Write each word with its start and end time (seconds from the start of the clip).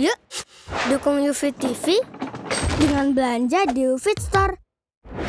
Yuk, 0.00 0.16
dukung 0.88 1.20
UFIT 1.20 1.60
TV 1.60 2.00
dengan 2.80 3.12
belanja 3.12 3.68
di 3.68 3.84
UFIT 3.84 4.16
Store. 4.16 4.56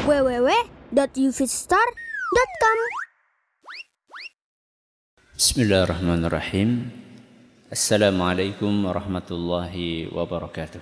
www.ufitstore.com 0.07 2.79
Bismillahirrahmanirrahim. 5.35 6.87
Assalamualaikum 7.67 8.87
warahmatullahi 8.87 10.07
wabarakatuh. 10.07 10.79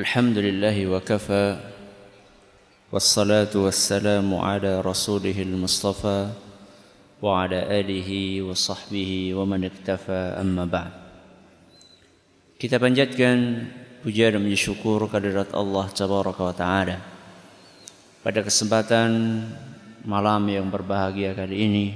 Alhamdulillahi 0.00 0.88
wa 0.88 1.04
kafa 1.04 1.60
wassalatu 2.88 3.68
wassalamu 3.68 4.40
ala 4.40 4.80
rasulihil 4.80 5.60
mustafa 5.60 6.45
wa 7.20 7.48
sahbihi 8.52 9.32
wa 9.32 9.44
man 9.48 9.64
iktafa 9.64 10.36
amma 10.36 10.68
ba'd. 10.68 10.92
Kita 12.56 12.80
panjatkan 12.80 13.68
puja 14.00 14.32
dan 14.32 14.44
puji 14.44 14.56
syukur 14.56 15.08
kehadirat 15.08 15.52
Allah 15.52 15.88
Tabaraka 15.92 16.42
wa 16.44 16.54
taala. 16.56 16.98
Pada 18.20 18.40
kesempatan 18.44 19.10
malam 20.04 20.42
yang 20.48 20.66
berbahagia 20.68 21.36
kali 21.36 21.56
ini 21.68 21.86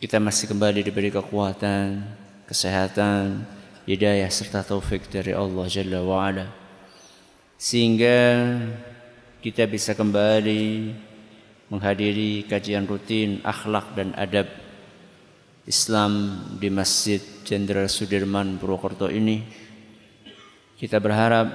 kita 0.00 0.16
masih 0.16 0.48
kembali 0.48 0.80
diberi 0.80 1.12
kekuatan, 1.12 2.00
kesehatan, 2.48 3.44
hidayah 3.84 4.32
serta 4.32 4.64
taufik 4.64 5.12
dari 5.12 5.36
Allah 5.36 5.68
Jalla 5.68 6.00
wa 6.00 6.24
ala. 6.24 6.48
Sehingga 7.60 8.48
kita 9.44 9.68
bisa 9.68 9.92
kembali 9.92 10.96
menghadiri 11.70 12.44
kajian 12.50 12.84
rutin 12.84 13.38
akhlak 13.46 13.94
dan 13.94 14.10
adab 14.18 14.50
Islam 15.70 16.42
di 16.58 16.66
Masjid 16.66 17.22
Jenderal 17.46 17.86
Sudirman 17.86 18.58
Purwokerto 18.58 19.06
ini. 19.06 19.46
Kita 20.74 20.98
berharap 20.98 21.46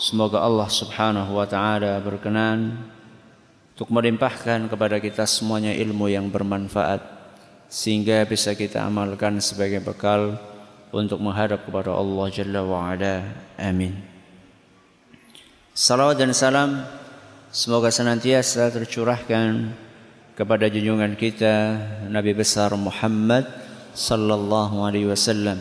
semoga 0.00 0.40
Allah 0.40 0.68
Subhanahu 0.72 1.36
wa 1.36 1.44
taala 1.44 2.00
berkenan 2.00 2.80
untuk 3.76 3.92
melimpahkan 3.92 4.72
kepada 4.72 4.96
kita 4.96 5.28
semuanya 5.28 5.76
ilmu 5.76 6.08
yang 6.08 6.32
bermanfaat 6.32 7.04
sehingga 7.68 8.24
bisa 8.24 8.56
kita 8.56 8.80
amalkan 8.88 9.36
sebagai 9.44 9.84
bekal 9.84 10.40
untuk 10.90 11.20
menghadap 11.20 11.62
kepada 11.68 11.92
Allah 11.92 12.26
Jalla 12.32 12.60
wa 12.64 12.88
ala. 12.88 13.24
Amin. 13.60 13.94
Salawat 15.70 16.18
dan 16.18 16.34
salam 16.34 16.82
Semoga 17.50 17.90
senantiasa 17.90 18.70
tercurahkan 18.70 19.74
kepada 20.38 20.70
junjungan 20.70 21.18
kita 21.18 21.82
Nabi 22.06 22.30
besar 22.30 22.70
Muhammad 22.78 23.42
sallallahu 23.90 24.86
alaihi 24.86 25.10
wasallam 25.10 25.58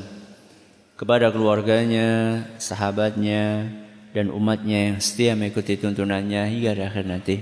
kepada 0.94 1.34
keluarganya, 1.34 2.46
sahabatnya 2.62 3.74
dan 4.14 4.30
umatnya 4.30 4.94
yang 4.94 4.98
setia 5.02 5.34
mengikuti 5.34 5.82
tuntunannya 5.82 6.46
hingga 6.54 6.78
akhir 6.78 7.10
nanti. 7.10 7.42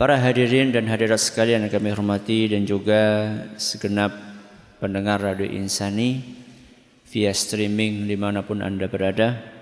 Para 0.00 0.16
hadirin 0.16 0.72
dan 0.72 0.88
hadirat 0.88 1.20
sekalian 1.20 1.68
yang 1.68 1.72
kami 1.76 1.92
hormati 1.92 2.48
dan 2.48 2.64
juga 2.64 3.28
segenap 3.60 4.16
pendengar 4.80 5.20
Radio 5.20 5.44
Insani 5.52 6.24
via 7.12 7.36
streaming 7.36 8.08
di 8.08 8.16
mana 8.16 8.40
pun 8.40 8.64
Anda 8.64 8.88
berada 8.88 9.57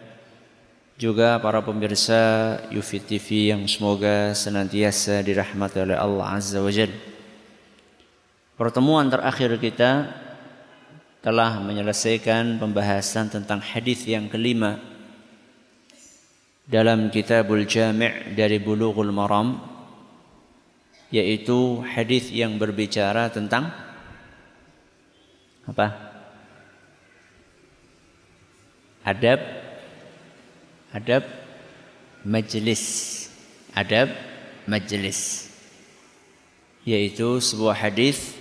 juga 0.96 1.36
para 1.36 1.60
pemirsa 1.60 2.56
Yufi 2.72 3.04
TV 3.04 3.52
yang 3.52 3.68
semoga 3.68 4.32
senantiasa 4.32 5.20
dirahmati 5.20 5.84
oleh 5.84 5.92
Allah 5.92 6.40
Azza 6.40 6.56
wa 6.56 6.72
Jal. 6.72 6.88
Pertemuan 8.56 9.12
terakhir 9.12 9.60
kita 9.60 10.08
telah 11.20 11.60
menyelesaikan 11.60 12.56
pembahasan 12.56 13.28
tentang 13.28 13.60
hadis 13.60 14.08
yang 14.08 14.32
kelima 14.32 14.80
dalam 16.64 17.12
Kitabul 17.12 17.68
Jami' 17.68 18.32
dari 18.32 18.56
Bulughul 18.56 19.12
Maram 19.12 19.60
yaitu 21.12 21.84
hadis 21.84 22.32
yang 22.32 22.56
berbicara 22.56 23.28
tentang 23.28 23.68
apa? 25.68 25.92
Adab 29.04 29.65
adab 30.96 31.28
majlis. 32.24 32.84
Adab 33.76 34.08
majlis. 34.64 35.52
Yaitu 36.88 37.44
sebuah 37.44 37.76
hadis 37.76 38.32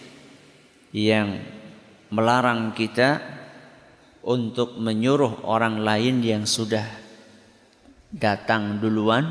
yang 0.95 1.43
melarang 2.07 2.71
kita 2.71 3.19
untuk 4.23 4.79
menyuruh 4.79 5.43
orang 5.43 5.83
lain 5.83 6.23
yang 6.23 6.47
sudah 6.47 6.87
datang 8.15 8.79
duluan. 8.79 9.27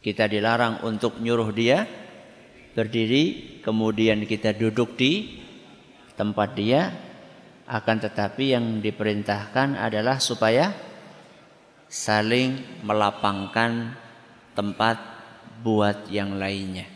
Kita 0.00 0.24
dilarang 0.24 0.80
untuk 0.88 1.20
nyuruh 1.20 1.52
dia 1.52 1.84
berdiri 2.72 3.60
kemudian 3.60 4.24
kita 4.24 4.56
duduk 4.56 4.96
di 4.96 5.42
tempat 6.16 6.56
dia 6.56 7.09
akan 7.70 7.96
tetapi 8.02 8.58
yang 8.58 8.82
diperintahkan 8.82 9.78
adalah 9.78 10.18
supaya 10.18 10.74
saling 11.86 12.82
melapangkan 12.82 13.94
tempat 14.58 14.98
buat 15.62 16.10
yang 16.10 16.34
lainnya. 16.34 16.90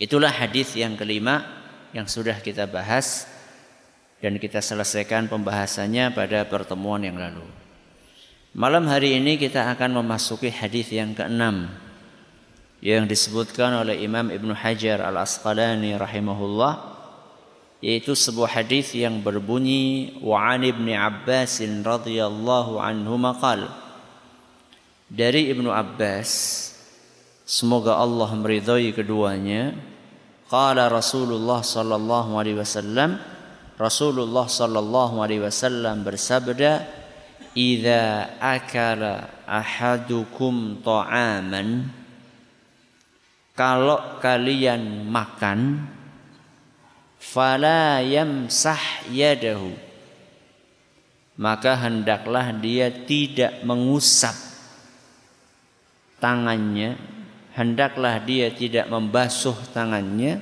Itulah 0.00 0.32
hadis 0.32 0.72
yang 0.72 0.96
kelima 0.96 1.44
yang 1.92 2.08
sudah 2.08 2.40
kita 2.40 2.64
bahas 2.64 3.28
dan 4.24 4.40
kita 4.40 4.64
selesaikan 4.64 5.28
pembahasannya 5.28 6.16
pada 6.16 6.48
pertemuan 6.48 7.04
yang 7.04 7.20
lalu. 7.20 7.44
Malam 8.56 8.88
hari 8.88 9.20
ini 9.20 9.36
kita 9.36 9.68
akan 9.76 10.00
memasuki 10.00 10.48
hadis 10.48 10.88
yang 10.96 11.12
keenam 11.12 11.68
yang 12.80 13.04
disebutkan 13.04 13.84
oleh 13.84 14.00
Imam 14.00 14.32
Ibn 14.32 14.50
Hajar 14.56 15.04
Al-Asqalani 15.04 15.92
rahimahullah 15.98 16.93
yaitu 17.84 18.16
sebuah 18.16 18.48
hadis 18.64 18.96
yang 18.96 19.20
berbunyi 19.20 20.16
wa 20.24 20.40
an 20.40 20.64
ibni 20.64 20.96
Abbas 20.96 21.60
radhiyallahu 21.60 22.80
anhu 22.80 23.20
maqal 23.20 23.68
dari 25.12 25.52
Ibnu 25.52 25.68
Abbas 25.68 26.30
semoga 27.44 28.00
Allah 28.00 28.32
meridhai 28.34 28.88
keduanya. 28.96 29.76
Qala 30.48 30.88
Rasulullah 30.88 31.60
sallallahu 31.60 32.40
alaihi 32.40 32.56
wasallam 32.56 33.20
Rasulullah 33.74 34.46
sallallahu 34.46 35.18
alaihi 35.20 35.42
wasallam 35.42 36.06
bersabda 36.06 36.84
idza 37.58 38.38
akala 38.38 39.28
ahadukum 39.48 40.78
ta'aman 40.84 41.90
kalau 43.56 44.20
kalian 44.22 45.10
makan 45.10 45.90
fala 47.24 48.04
yamsah 48.04 49.08
yadahu. 49.08 49.72
Maka 51.34 51.74
hendaklah 51.74 52.52
dia 52.54 52.92
tidak 52.92 53.64
mengusap 53.64 54.36
tangannya. 56.20 56.94
Hendaklah 57.56 58.22
dia 58.22 58.52
tidak 58.52 58.86
membasuh 58.86 59.56
tangannya. 59.74 60.38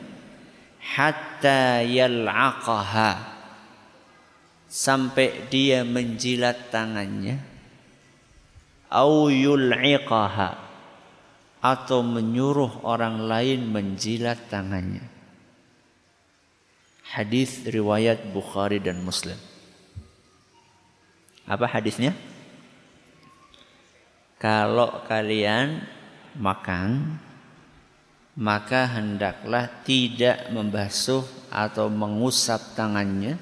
Hatta 0.82 1.80
yal'aqaha. 1.86 3.30
Sampai 4.68 5.48
dia 5.48 5.84
menjilat 5.84 6.68
tangannya. 6.68 7.40
Au 8.92 9.32
yul'iqaha. 9.32 10.60
Atau 11.62 12.02
menyuruh 12.04 12.84
orang 12.84 13.22
lain 13.22 13.70
menjilat 13.70 14.50
tangannya 14.50 15.11
Hadis 17.12 17.68
riwayat 17.68 18.32
Bukhari 18.32 18.80
dan 18.80 19.04
Muslim. 19.04 19.36
Apa 21.44 21.68
hadisnya? 21.68 22.16
Kalau 24.40 25.04
kalian 25.04 25.84
makan 26.40 27.20
maka 28.32 28.88
hendaklah 28.88 29.68
tidak 29.84 30.48
membasuh 30.56 31.20
atau 31.52 31.92
mengusap 31.92 32.72
tangannya 32.72 33.36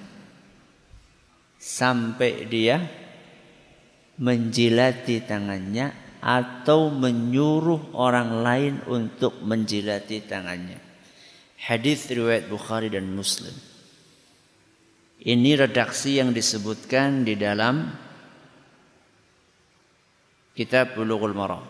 sampai 1.63 2.51
dia 2.51 2.83
menjilati 4.19 5.23
tangannya 5.23 5.95
atau 6.19 6.91
menyuruh 6.91 7.95
orang 7.95 8.43
lain 8.43 8.75
untuk 8.91 9.39
menjilati 9.47 10.27
tangannya. 10.27 10.90
Hadis 11.61 12.09
riwayat 12.09 12.49
Bukhari 12.49 12.89
dan 12.89 13.05
Muslim. 13.13 13.53
Ini 15.21 15.61
redaksi 15.61 16.17
yang 16.17 16.33
disebutkan 16.33 17.29
di 17.29 17.37
dalam 17.37 17.93
kitab 20.57 20.97
Bulughul 20.97 21.37
Maram. 21.37 21.61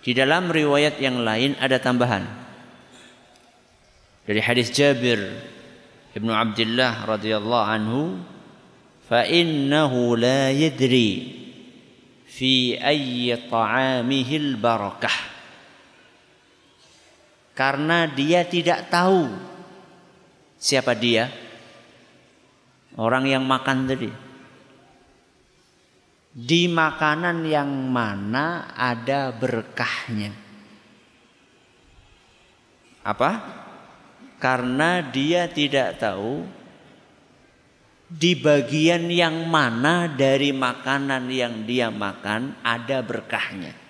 Di 0.00 0.16
dalam 0.16 0.48
riwayat 0.48 0.96
yang 1.04 1.20
lain 1.20 1.52
ada 1.60 1.76
tambahan. 1.76 2.48
dari 4.28 4.44
hadis 4.44 4.68
Jabir 4.68 5.16
Ibnu 6.12 6.28
Abdullah 6.28 7.08
radhiyallahu 7.08 7.64
anhu 7.64 8.20
fa 9.08 9.24
innahu 9.24 10.20
la 10.20 10.52
yadri 10.52 11.32
fi 12.28 12.76
ayyi 12.76 13.32
ta'amihi 13.48 14.36
al-barakah 14.36 15.37
karena 17.58 18.06
dia 18.06 18.46
tidak 18.46 18.86
tahu 18.86 19.34
siapa 20.54 20.94
dia. 20.94 21.26
Orang 22.94 23.26
yang 23.26 23.42
makan 23.42 23.90
tadi. 23.90 24.10
Di 26.38 26.70
makanan 26.70 27.42
yang 27.50 27.66
mana 27.66 28.70
ada 28.78 29.34
berkahnya. 29.34 30.30
Apa? 33.02 33.42
Karena 34.38 35.02
dia 35.02 35.50
tidak 35.50 35.98
tahu 35.98 36.46
di 38.06 38.38
bagian 38.38 39.10
yang 39.10 39.50
mana 39.50 40.06
dari 40.06 40.54
makanan 40.54 41.26
yang 41.26 41.66
dia 41.66 41.90
makan 41.90 42.54
ada 42.62 43.02
berkahnya. 43.02 43.87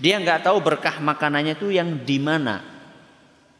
Dia 0.00 0.16
nggak 0.16 0.48
tahu 0.48 0.64
berkah 0.64 0.96
makanannya 0.96 1.60
itu 1.60 1.68
yang 1.68 1.92
di 2.08 2.16
mana, 2.16 2.64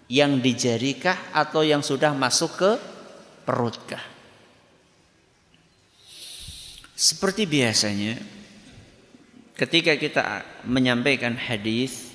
yang 0.08 0.40
di 0.40 0.56
jarikah 0.56 1.36
atau 1.36 1.60
yang 1.60 1.84
sudah 1.84 2.16
masuk 2.16 2.56
ke 2.56 2.70
perutkah. 3.44 4.00
Seperti 6.96 7.44
biasanya, 7.44 8.16
ketika 9.52 9.92
kita 10.00 10.44
menyampaikan 10.64 11.36
hadis 11.36 12.10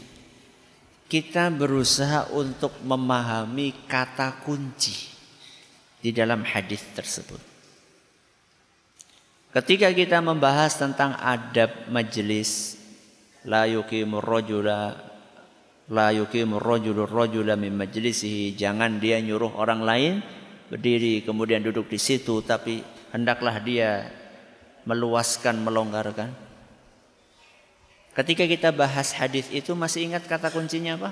kita 1.06 1.54
berusaha 1.54 2.34
untuk 2.34 2.74
memahami 2.82 3.86
kata 3.86 4.42
kunci 4.42 5.14
di 6.02 6.10
dalam 6.10 6.42
hadis 6.42 6.82
tersebut. 6.98 7.42
Ketika 9.54 9.94
kita 9.94 10.20
membahas 10.20 10.76
tentang 10.76 11.16
adab 11.22 11.72
majelis 11.88 12.82
la 13.46 13.70
yuqimur 13.70 14.26
rajula 14.26 14.98
la 15.90 16.08
yuqimur 16.12 16.62
rajulur 16.62 17.10
rajula 17.10 17.54
min 17.58 17.78
majlisihi 17.78 18.58
jangan 18.58 18.98
dia 18.98 19.22
nyuruh 19.22 19.54
orang 19.58 19.86
lain 19.86 20.14
berdiri 20.70 21.22
kemudian 21.22 21.62
duduk 21.62 21.90
di 21.90 22.02
situ 22.02 22.42
tapi 22.42 22.82
hendaklah 23.14 23.62
dia 23.62 24.10
meluaskan 24.90 25.62
melonggarkan 25.62 26.46
Ketika 28.16 28.48
kita 28.48 28.72
bahas 28.72 29.12
hadis 29.12 29.52
itu 29.52 29.76
masih 29.76 30.08
ingat 30.08 30.24
kata 30.24 30.48
kuncinya 30.48 30.96
apa? 30.96 31.12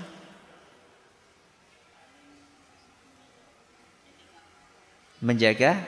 Menjaga 5.19 5.83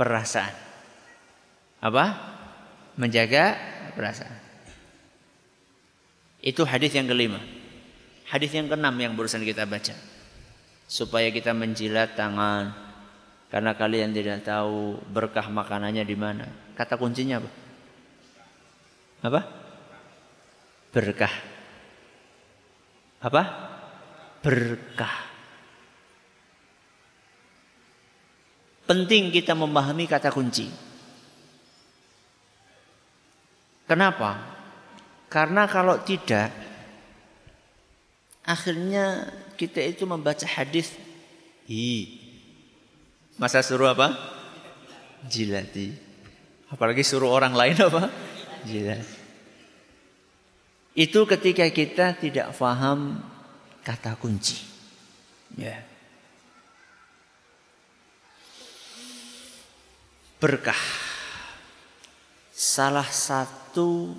perasaan. 0.00 0.56
Apa? 1.84 2.04
Menjaga 2.96 3.60
perasaan. 3.92 4.39
Itu 6.40 6.64
hadis 6.64 6.96
yang 6.96 7.04
kelima. 7.04 7.40
Hadis 8.28 8.52
yang 8.56 8.68
keenam 8.68 8.96
yang 8.96 9.12
barusan 9.12 9.44
kita 9.44 9.68
baca. 9.68 9.92
Supaya 10.90 11.28
kita 11.30 11.52
menjilat 11.52 12.16
tangan 12.16 12.72
karena 13.50 13.74
kalian 13.74 14.14
tidak 14.14 14.46
tahu 14.46 14.98
berkah 15.10 15.46
makanannya 15.50 16.06
di 16.06 16.16
mana. 16.16 16.46
Kata 16.78 16.96
kuncinya 16.96 17.42
apa? 17.42 17.50
apa? 19.20 19.40
Berkah. 20.94 21.34
Apa? 23.20 23.42
Berkah. 24.40 25.16
Penting 28.88 29.30
kita 29.30 29.54
memahami 29.54 30.08
kata 30.08 30.34
kunci. 30.34 30.66
Kenapa? 33.86 34.59
Karena 35.30 35.70
kalau 35.70 36.02
tidak 36.02 36.50
akhirnya 38.42 39.30
kita 39.54 39.78
itu 39.78 40.02
membaca 40.02 40.42
hadis 40.42 40.90
hi 41.70 42.20
masa 43.40 43.64
suruh 43.64 43.88
apa? 43.88 44.12
Jilati. 45.24 45.96
Apalagi 46.68 47.00
suruh 47.00 47.32
orang 47.32 47.56
lain 47.56 47.78
apa? 47.80 48.12
Jelas. 48.68 49.08
Itu 50.92 51.24
ketika 51.24 51.64
kita 51.72 52.12
tidak 52.20 52.52
faham 52.52 53.16
kata 53.80 54.20
kunci. 54.20 54.60
Ya. 55.56 55.80
Berkah. 60.36 60.76
Salah 62.52 63.08
satu 63.08 64.12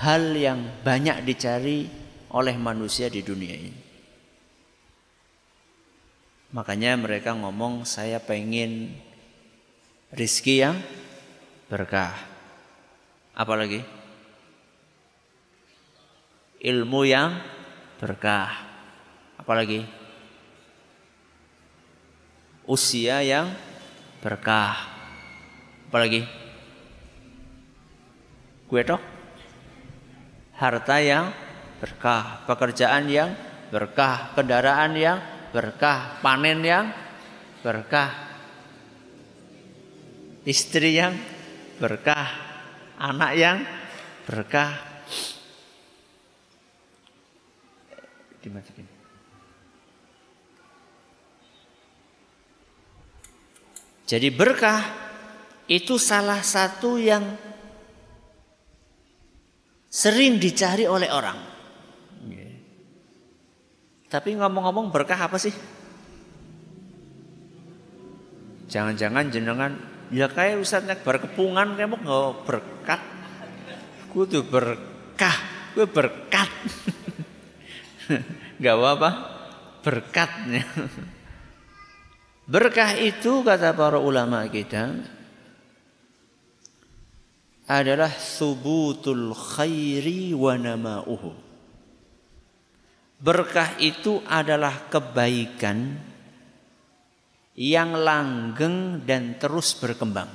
hal 0.00 0.32
yang 0.32 0.64
banyak 0.80 1.28
dicari 1.28 1.84
oleh 2.32 2.56
manusia 2.56 3.12
di 3.12 3.20
dunia 3.20 3.52
ini. 3.52 3.82
Makanya 6.50 6.96
mereka 6.98 7.36
ngomong 7.36 7.84
saya 7.84 8.18
pengen 8.18 8.96
rizki 10.10 10.64
yang 10.64 10.80
berkah. 11.68 12.16
Apalagi? 13.36 13.84
Ilmu 16.60 17.00
yang 17.06 17.38
berkah. 18.00 18.50
Apalagi? 19.38 19.86
Usia 22.66 23.22
yang 23.22 23.52
berkah. 24.24 24.74
Apalagi? 25.86 26.26
Gue 28.66 28.82
toh? 28.82 29.19
Harta 30.60 31.00
yang 31.00 31.32
berkah, 31.80 32.44
pekerjaan 32.44 33.08
yang 33.08 33.32
berkah, 33.72 34.36
kendaraan 34.36 34.92
yang 34.92 35.18
berkah, 35.56 36.20
panen 36.20 36.60
yang 36.60 36.92
berkah, 37.64 38.12
istri 40.44 41.00
yang 41.00 41.16
berkah, 41.80 42.28
anak 43.00 43.32
yang 43.40 43.58
berkah. 44.28 44.76
Dimasukin. 48.44 48.88
Jadi 54.04 54.28
berkah 54.28 54.82
itu 55.70 55.94
salah 55.94 56.42
satu 56.42 56.98
yang 56.98 57.49
sering 59.90 60.38
dicari 60.38 60.86
oleh 60.86 61.10
orang. 61.10 61.38
Tapi 64.10 64.34
ngomong-ngomong 64.38 64.90
berkah 64.90 65.18
apa 65.18 65.38
sih? 65.38 65.54
Jangan-jangan 68.70 69.30
jenengan 69.30 69.72
Ya 70.10 70.26
kayak 70.26 70.58
Ustaz 70.58 70.82
berkepungan 71.06 71.78
kayak 71.78 71.90
mau 71.94 71.98
nggak 72.02 72.42
berkat. 72.42 73.00
Kudu 74.10 74.42
berkah, 74.42 75.36
gue 75.78 75.86
berkat. 75.86 76.50
Gak 78.58 78.74
apa 78.74 79.10
berkatnya. 79.86 80.66
Berkah 82.50 82.98
itu 82.98 83.46
kata 83.46 83.70
para 83.78 84.02
ulama 84.02 84.42
kita 84.50 84.98
adalah 87.70 88.10
subutul 88.10 89.30
khairi 89.30 90.34
wa 90.34 90.58
nama'uhu. 90.58 91.30
Berkah 93.22 93.78
itu 93.78 94.18
adalah 94.26 94.90
kebaikan 94.90 95.94
yang 97.54 97.94
langgeng 97.94 99.06
dan 99.06 99.38
terus 99.38 99.78
berkembang. 99.78 100.26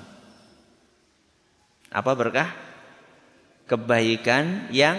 Apa 1.91 2.11
berkah? 2.15 2.55
Kebaikan 3.67 4.71
yang 4.71 4.95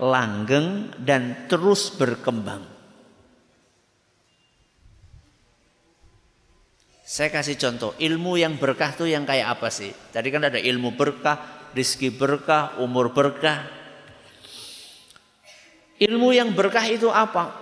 langgeng 0.00 0.90
dan 0.98 1.46
terus 1.46 1.92
berkembang. 1.94 2.64
Saya 7.04 7.28
kasih 7.28 7.58
contoh, 7.58 7.92
ilmu 7.98 8.38
yang 8.40 8.56
berkah 8.56 8.94
itu 8.94 9.04
yang 9.10 9.28
kayak 9.28 9.58
apa 9.58 9.68
sih? 9.68 9.90
Tadi 9.90 10.30
kan 10.30 10.46
ada 10.46 10.56
ilmu 10.56 10.94
berkah, 10.94 11.59
rizki 11.74 12.10
berkah, 12.10 12.78
umur 12.82 13.14
berkah. 13.14 13.66
Ilmu 16.00 16.32
yang 16.32 16.56
berkah 16.56 16.86
itu 16.88 17.12
apa? 17.12 17.52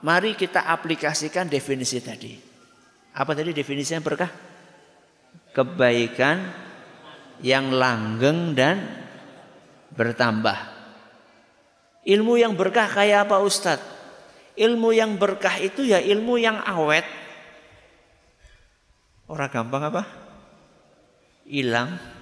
Mari 0.00 0.38
kita 0.38 0.64
aplikasikan 0.64 1.50
definisi 1.50 1.98
tadi. 2.00 2.32
Apa 3.12 3.34
tadi 3.34 3.50
definisinya 3.50 4.00
berkah? 4.00 4.30
Kebaikan 5.50 6.38
yang 7.42 7.74
langgeng 7.74 8.54
dan 8.54 8.78
bertambah. 9.90 10.56
Ilmu 12.06 12.38
yang 12.40 12.54
berkah 12.56 12.86
kayak 12.88 13.28
apa 13.28 13.42
Ustadz? 13.42 13.98
Ilmu 14.56 14.94
yang 14.94 15.18
berkah 15.18 15.58
itu 15.60 15.84
ya 15.84 15.98
ilmu 16.00 16.40
yang 16.40 16.62
awet. 16.64 17.04
Orang 19.30 19.50
gampang 19.50 19.82
apa? 19.88 20.02
Hilang. 21.46 22.19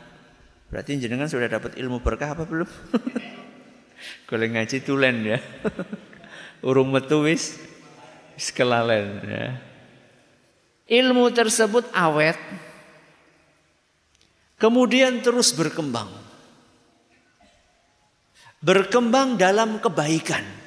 Berarti 0.68 1.00
jenengan 1.00 1.28
sudah 1.28 1.48
dapat 1.48 1.76
ilmu 1.80 2.04
berkah 2.04 2.36
apa 2.36 2.44
belum? 2.44 2.68
Kalau 4.28 4.44
ngaji 4.44 4.76
tulen 4.84 5.16
ya. 5.24 5.38
Urung 6.68 6.92
metu 6.92 7.24
wis 7.24 7.56
kelalen 8.52 9.24
ya. 9.24 9.46
Ilmu 10.88 11.32
tersebut 11.32 11.88
awet. 11.92 12.38
Kemudian 14.58 15.24
terus 15.24 15.54
berkembang. 15.56 16.10
Berkembang 18.58 19.38
dalam 19.38 19.78
kebaikan 19.78 20.58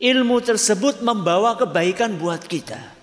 ilmu 0.00 0.40
tersebut 0.40 1.04
membawa 1.04 1.54
kebaikan 1.60 2.16
buat 2.16 2.40
kita. 2.48 2.99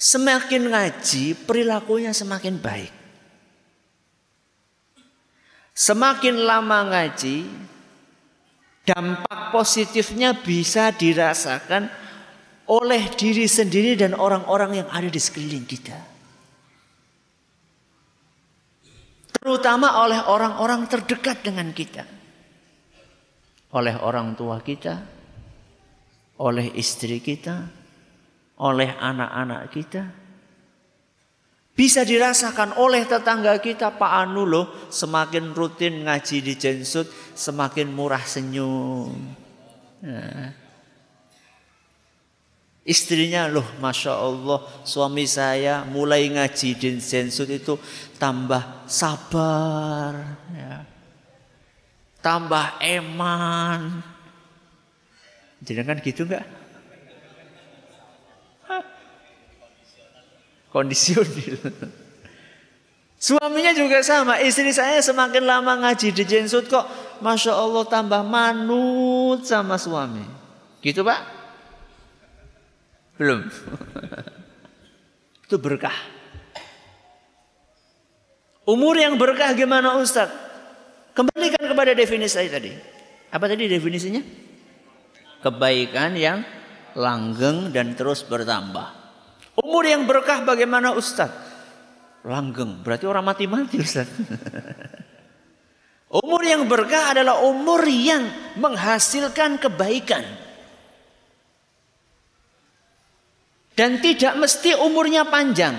Semakin 0.00 0.72
ngaji, 0.72 1.36
perilakunya 1.44 2.16
semakin 2.16 2.56
baik. 2.56 2.88
Semakin 5.76 6.40
lama 6.40 6.88
ngaji, 6.88 7.44
dampak 8.88 9.52
positifnya 9.52 10.32
bisa 10.32 10.88
dirasakan 10.88 11.92
oleh 12.64 13.12
diri 13.12 13.44
sendiri 13.44 13.92
dan 14.00 14.16
orang-orang 14.16 14.80
yang 14.80 14.88
ada 14.88 15.12
di 15.12 15.20
sekeliling 15.20 15.68
kita. 15.68 16.00
Terutama 19.36 20.00
oleh 20.00 20.20
orang-orang 20.24 20.88
terdekat 20.88 21.44
dengan 21.44 21.76
kita 21.76 22.20
oleh 23.70 23.94
orang 24.02 24.34
tua 24.34 24.58
kita, 24.58 24.98
oleh 26.42 26.74
istri 26.74 27.22
kita, 27.22 27.79
oleh 28.60 28.92
anak-anak 28.96 29.62
kita. 29.72 30.04
Bisa 31.74 32.04
dirasakan 32.04 32.76
oleh 32.76 33.08
tetangga 33.08 33.56
kita 33.56 33.96
Pak 33.96 34.12
Anu 34.12 34.44
loh 34.44 34.92
semakin 34.92 35.56
rutin 35.56 36.04
ngaji 36.04 36.44
di 36.44 36.54
Jensut 36.60 37.08
semakin 37.32 37.88
murah 37.88 38.20
senyum. 38.20 39.16
Nah. 40.04 40.52
Istrinya 42.84 43.48
loh 43.48 43.64
Masya 43.80 44.12
Allah 44.12 44.60
suami 44.84 45.24
saya 45.24 45.88
mulai 45.88 46.28
ngaji 46.28 46.76
di 46.76 47.00
Jensut 47.00 47.48
itu 47.48 47.80
tambah 48.20 48.84
sabar. 48.84 50.36
Ya 50.52 50.90
tambah 52.24 52.80
eman. 52.84 54.04
Jadi 55.60 55.80
kan 55.84 55.98
gitu 56.00 56.24
enggak? 56.24 56.46
Kondisional. 60.70 61.60
Suaminya 63.20 63.76
juga 63.76 64.00
sama. 64.00 64.40
Istri 64.40 64.72
saya 64.72 65.02
semakin 65.04 65.44
lama 65.44 65.76
ngaji 65.84 66.14
di 66.14 66.24
Jensut 66.24 66.70
kok. 66.72 66.88
Masya 67.20 67.52
Allah 67.52 67.84
tambah 67.84 68.24
manut 68.24 69.44
sama 69.44 69.76
suami. 69.76 70.24
Gitu 70.80 71.04
pak? 71.04 71.20
Belum. 73.20 73.44
Itu 75.44 75.60
berkah. 75.60 75.92
Umur 78.64 78.96
yang 78.96 79.20
berkah 79.20 79.52
gimana 79.52 80.00
Ustadz? 80.00 80.32
Kembalikan 81.12 81.66
kepada 81.66 81.92
definisi 81.92 82.38
saya 82.38 82.48
tadi. 82.48 82.72
Apa 83.28 83.50
tadi 83.50 83.68
definisinya? 83.68 84.22
Kebaikan 85.44 86.16
yang 86.16 86.40
langgeng 86.96 87.74
dan 87.74 87.92
terus 87.98 88.24
bertambah. 88.24 88.99
Umur 89.60 89.84
yang 89.84 90.08
berkah 90.08 90.42
bagaimana 90.42 90.96
Ustadz? 90.96 91.48
Langgeng, 92.24 92.84
berarti 92.84 93.04
orang 93.08 93.24
mati-mati 93.24 93.80
Ustadz. 93.80 94.12
umur 96.20 96.42
yang 96.44 96.68
berkah 96.68 97.16
adalah 97.16 97.40
umur 97.44 97.84
yang 97.88 98.28
menghasilkan 98.60 99.60
kebaikan. 99.60 100.24
Dan 103.72 103.96
tidak 104.04 104.36
mesti 104.36 104.76
umurnya 104.76 105.24
panjang. 105.24 105.72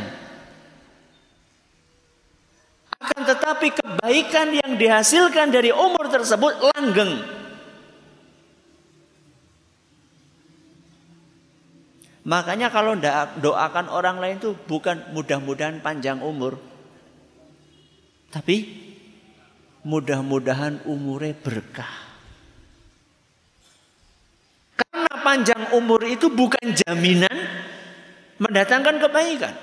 Akan 3.02 3.22
tetapi 3.26 3.68
kebaikan 3.78 4.48
yang 4.58 4.78
dihasilkan 4.78 5.54
dari 5.54 5.70
umur 5.74 6.10
tersebut 6.10 6.54
langgeng. 6.74 7.41
Makanya 12.22 12.70
kalau 12.70 12.94
doakan 13.42 13.90
orang 13.90 14.22
lain 14.22 14.38
itu 14.38 14.54
bukan 14.54 15.10
mudah-mudahan 15.18 15.82
panjang 15.82 16.22
umur. 16.22 16.62
Tapi 18.30 18.58
mudah-mudahan 19.82 20.86
umurnya 20.86 21.34
berkah. 21.42 21.94
Karena 24.78 25.14
panjang 25.26 25.74
umur 25.74 26.06
itu 26.06 26.30
bukan 26.30 26.78
jaminan 26.78 27.38
mendatangkan 28.38 29.02
kebaikan. 29.02 29.56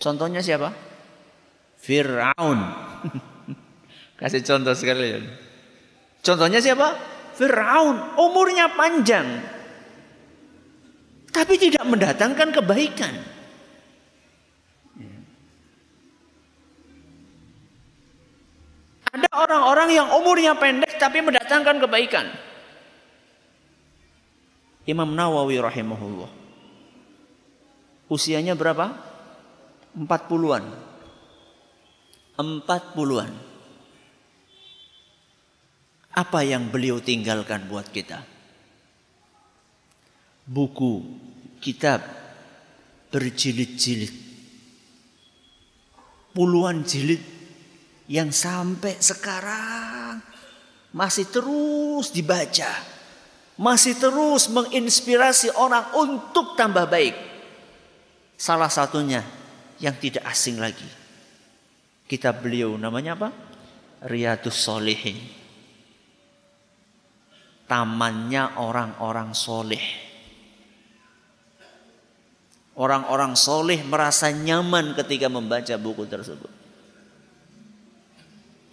Contohnya 0.00 0.40
siapa? 0.40 0.72
Fir'aun. 1.76 2.60
Kasih 4.20 4.40
contoh 4.40 4.72
sekalian. 4.72 5.28
Contohnya 6.24 6.64
siapa? 6.64 6.96
Fir'aun. 7.36 8.16
Umurnya 8.16 8.72
panjang. 8.72 9.59
Tapi 11.30 11.54
tidak 11.56 11.86
mendatangkan 11.86 12.48
kebaikan. 12.50 13.14
Ada 19.10 19.30
orang-orang 19.34 19.88
yang 19.90 20.08
umurnya 20.14 20.54
pendek 20.54 20.98
tapi 20.98 21.18
mendatangkan 21.22 21.82
kebaikan. 21.82 22.26
Imam 24.86 25.10
Nawawi 25.14 25.58
rahimahullah. 25.58 26.30
Usianya 28.10 28.58
berapa? 28.58 28.90
40-an. 29.94 30.64
Empat 32.38 32.82
puluhan. 32.94 33.30
Apa 36.10 36.42
yang 36.42 36.70
beliau 36.74 36.98
tinggalkan 36.98 37.70
buat 37.70 37.86
kita? 37.86 38.39
Buku, 40.46 41.02
kitab, 41.58 42.04
berjilid-jilid. 43.12 44.14
Puluhan 46.30 46.86
jilid 46.86 47.20
yang 48.06 48.30
sampai 48.30 48.96
sekarang 49.02 50.22
masih 50.94 51.26
terus 51.26 52.14
dibaca. 52.14 52.70
Masih 53.60 53.92
terus 54.00 54.48
menginspirasi 54.48 55.52
orang 55.52 55.92
untuk 55.92 56.56
tambah 56.56 56.88
baik. 56.88 57.12
Salah 58.40 58.72
satunya 58.72 59.20
yang 59.84 59.92
tidak 60.00 60.24
asing 60.24 60.56
lagi 60.56 61.00
kitab 62.10 62.42
beliau 62.42 62.74
namanya 62.74 63.14
apa? 63.14 63.30
Riyadus 64.10 64.58
Solihin. 64.58 65.14
Tamannya 67.70 68.58
orang-orang 68.58 69.30
soleh. 69.30 70.09
Orang-orang 72.80 73.36
soleh 73.36 73.84
merasa 73.84 74.32
nyaman 74.32 74.96
ketika 74.96 75.28
membaca 75.28 75.76
buku 75.76 76.08
tersebut. 76.08 76.48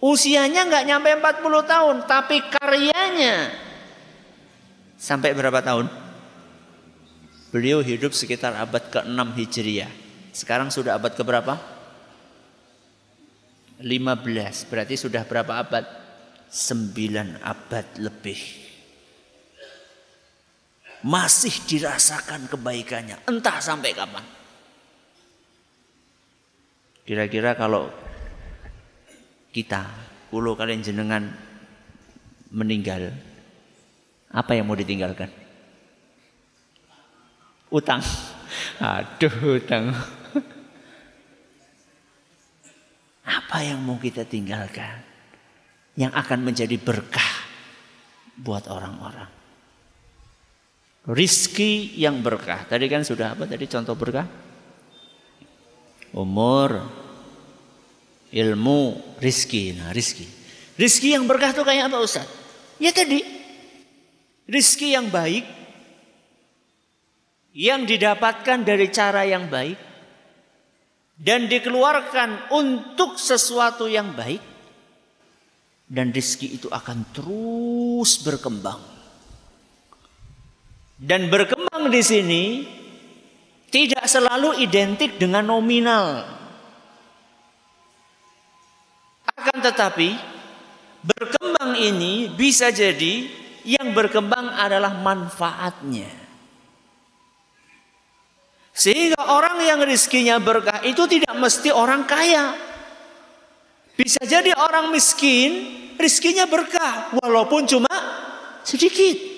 Usianya 0.00 0.64
nggak 0.64 0.86
nyampe 0.88 1.12
40 1.12 1.44
tahun, 1.68 1.96
tapi 2.08 2.40
karyanya 2.48 3.52
sampai 4.96 5.36
berapa 5.36 5.60
tahun? 5.60 5.92
Beliau 7.52 7.84
hidup 7.84 8.16
sekitar 8.16 8.56
abad 8.56 8.88
ke-6 8.88 9.28
Hijriah. 9.36 9.92
Sekarang 10.32 10.72
sudah 10.72 10.96
abad 10.96 11.12
ke 11.12 11.20
berapa? 11.20 11.60
15 13.84 14.70
berarti 14.72 14.96
sudah 14.96 15.20
berapa 15.28 15.52
abad? 15.52 15.84
9 16.48 17.44
abad 17.44 17.86
lebih. 18.00 18.67
Masih 20.98 21.54
dirasakan 21.62 22.50
kebaikannya, 22.50 23.22
entah 23.30 23.62
sampai 23.62 23.94
kapan. 23.94 24.26
Kira-kira 27.06 27.54
kalau 27.54 27.86
kita, 29.54 29.86
kulo 30.28 30.58
kalian 30.58 30.82
jenengan 30.82 31.30
meninggal, 32.50 33.14
apa 34.28 34.58
yang 34.58 34.66
mau 34.66 34.74
ditinggalkan? 34.74 35.30
Utang. 37.70 38.02
Aduh, 38.82 39.60
utang. 39.60 39.94
Apa 43.22 43.62
yang 43.62 43.80
mau 43.80 43.96
kita 44.02 44.26
tinggalkan? 44.26 45.04
Yang 45.94 46.12
akan 46.12 46.38
menjadi 46.42 46.76
berkah 46.76 47.32
buat 48.34 48.66
orang-orang. 48.66 49.37
Rizki 51.08 51.96
yang 51.96 52.20
berkah. 52.20 52.68
Tadi 52.68 52.84
kan 52.84 53.00
sudah 53.00 53.32
apa 53.32 53.48
tadi 53.48 53.64
contoh 53.64 53.96
berkah? 53.96 54.28
Umur, 56.12 56.84
ilmu, 58.28 59.16
rizki. 59.16 59.72
Nah 59.72 59.88
rizki. 59.96 60.28
Rizki 60.76 61.16
yang 61.16 61.24
berkah 61.24 61.56
itu 61.56 61.64
kayak 61.64 61.88
apa 61.88 61.96
Ustaz? 62.04 62.28
Ya 62.76 62.92
tadi. 62.92 63.24
Rizki 64.44 64.92
yang 64.92 65.08
baik. 65.08 65.48
Yang 67.56 67.80
didapatkan 67.96 68.58
dari 68.68 68.92
cara 68.92 69.24
yang 69.24 69.48
baik. 69.48 69.80
Dan 71.16 71.48
dikeluarkan 71.48 72.52
untuk 72.52 73.16
sesuatu 73.16 73.88
yang 73.88 74.12
baik. 74.12 74.44
Dan 75.88 76.12
rizki 76.12 76.60
itu 76.60 76.68
akan 76.68 77.16
terus 77.16 78.20
berkembang. 78.20 78.97
Dan 80.98 81.30
berkembang 81.30 81.94
di 81.94 82.02
sini 82.02 82.44
tidak 83.70 84.04
selalu 84.10 84.58
identik 84.58 85.14
dengan 85.16 85.46
nominal. 85.46 86.26
Akan 89.38 89.62
tetapi 89.62 90.38
Berkembang 90.98 91.78
ini 91.78 92.26
bisa 92.26 92.74
jadi 92.74 93.30
yang 93.62 93.94
berkembang 93.94 94.50
adalah 94.50 94.98
manfaatnya. 94.98 96.10
Sehingga 98.74 99.30
orang 99.30 99.62
yang 99.62 99.80
rizkinya 99.86 100.42
berkah 100.42 100.82
itu 100.82 101.06
tidak 101.06 101.34
mesti 101.38 101.70
orang 101.70 102.02
kaya. 102.06 102.54
Bisa 103.94 104.22
jadi 104.22 104.54
orang 104.54 104.94
miskin, 104.94 105.74
rizkinya 105.98 106.46
berkah, 106.46 107.14
walaupun 107.18 107.66
cuma 107.66 107.94
sedikit. 108.62 109.37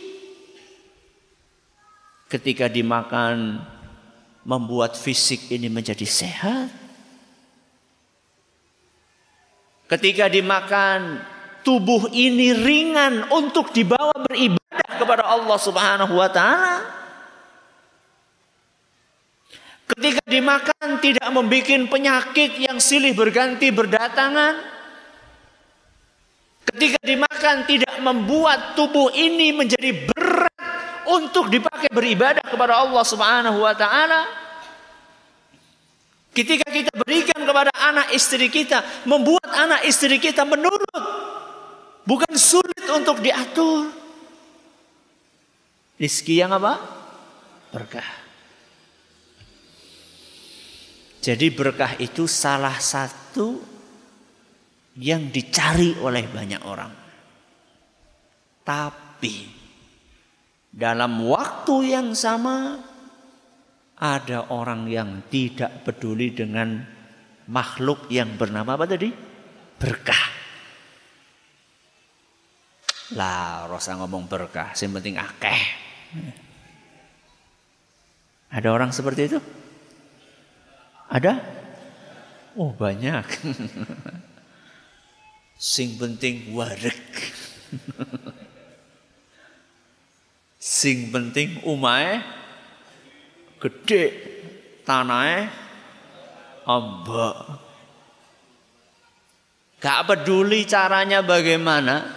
Ketika 2.30 2.70
dimakan, 2.70 3.58
membuat 4.46 4.96
fisik 4.96 5.52
ini 5.52 5.68
menjadi 5.68 6.06
sehat. 6.06 6.70
Ketika 9.90 10.30
dimakan, 10.30 11.18
tubuh 11.66 12.06
ini 12.14 12.54
ringan 12.54 13.26
untuk 13.34 13.74
dibawa 13.74 14.14
beribadah 14.30 14.90
kepada 14.94 15.26
Allah 15.26 15.58
Subhanahu 15.58 16.14
wa 16.14 16.30
taala. 16.30 16.76
Ketika 19.90 20.22
dimakan 20.30 21.02
tidak 21.02 21.28
membuat 21.34 21.90
penyakit 21.90 22.62
yang 22.62 22.78
silih 22.78 23.10
berganti 23.10 23.74
berdatangan. 23.74 24.70
Ketika 26.70 27.02
dimakan 27.02 27.66
tidak 27.66 27.98
membuat 27.98 28.78
tubuh 28.78 29.10
ini 29.10 29.50
menjadi 29.50 29.90
berat 29.90 30.19
untuk 31.10 31.50
dipakai 31.50 31.90
beribadah 31.90 32.44
kepada 32.46 32.78
Allah 32.86 33.04
Subhanahu 33.04 33.58
wa 33.66 33.74
taala. 33.74 34.22
Ketika 36.30 36.70
kita 36.70 36.94
berikan 36.94 37.42
kepada 37.42 37.74
anak 37.74 38.14
istri 38.14 38.46
kita, 38.46 39.02
membuat 39.02 39.50
anak 39.50 39.82
istri 39.82 40.22
kita 40.22 40.46
menurut 40.46 40.86
Bukan 42.10 42.34
sulit 42.34 42.86
untuk 42.90 43.22
diatur. 43.22 43.86
Rizki 46.00 46.40
yang 46.42 46.50
apa? 46.56 46.80
Berkah. 47.70 48.10
Jadi 51.20 51.46
berkah 51.52 51.94
itu 52.00 52.24
salah 52.24 52.80
satu 52.80 53.60
yang 54.96 55.28
dicari 55.30 55.94
oleh 56.00 56.24
banyak 56.24 56.62
orang. 56.64 56.92
Tapi 58.64 59.59
dalam 60.70 61.26
waktu 61.26 61.98
yang 61.98 62.14
sama 62.14 62.78
ada 64.00 64.48
orang 64.54 64.88
yang 64.88 65.28
tidak 65.28 65.84
peduli 65.84 66.32
dengan 66.32 66.80
makhluk 67.50 68.06
yang 68.08 68.38
bernama 68.38 68.78
apa 68.78 68.86
tadi? 68.88 69.10
Berkah. 69.76 70.38
Lah, 73.18 73.66
rasa 73.66 73.98
ngomong 73.98 74.30
berkah, 74.30 74.70
yang 74.78 74.94
penting 74.94 75.18
akeh. 75.18 75.62
Ada 78.54 78.70
orang 78.70 78.94
seperti 78.94 79.34
itu? 79.34 79.38
Ada? 81.10 81.42
Oh, 82.54 82.70
banyak. 82.70 83.26
Sing 85.58 85.98
penting 85.98 86.54
warek. 86.54 87.02
Sing 90.80 91.12
penting 91.12 91.60
umai 91.68 92.24
gede 93.60 94.16
tanahnya 94.80 95.52
amba. 96.64 97.60
Gak 99.76 100.08
peduli 100.08 100.64
caranya 100.64 101.20
bagaimana, 101.20 102.08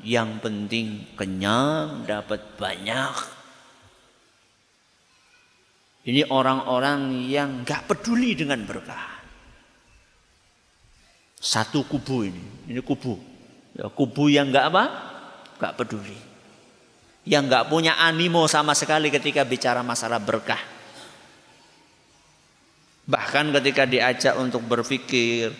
yang 0.00 0.40
penting 0.40 1.12
kenyang, 1.12 2.08
dapat 2.08 2.40
banyak. 2.56 3.16
Ini 6.08 6.24
orang-orang 6.32 7.28
yang 7.28 7.68
gak 7.68 7.84
peduli 7.84 8.32
dengan 8.32 8.64
berkah. 8.64 9.20
Satu 11.36 11.84
kubu 11.84 12.24
ini, 12.24 12.72
ini 12.72 12.80
kubu. 12.80 13.20
Ya, 13.76 13.92
kubu 13.92 14.32
yang 14.32 14.48
gak 14.48 14.72
apa? 14.72 14.84
Gak 15.60 15.76
peduli. 15.76 16.29
Yang 17.30 17.44
gak 17.46 17.68
punya 17.70 17.94
animo 17.94 18.50
sama 18.50 18.74
sekali 18.74 19.06
ketika 19.06 19.46
bicara 19.46 19.86
masalah 19.86 20.18
berkah. 20.18 20.58
Bahkan 23.06 23.54
ketika 23.54 23.86
diajak 23.86 24.34
untuk 24.34 24.66
berpikir, 24.66 25.54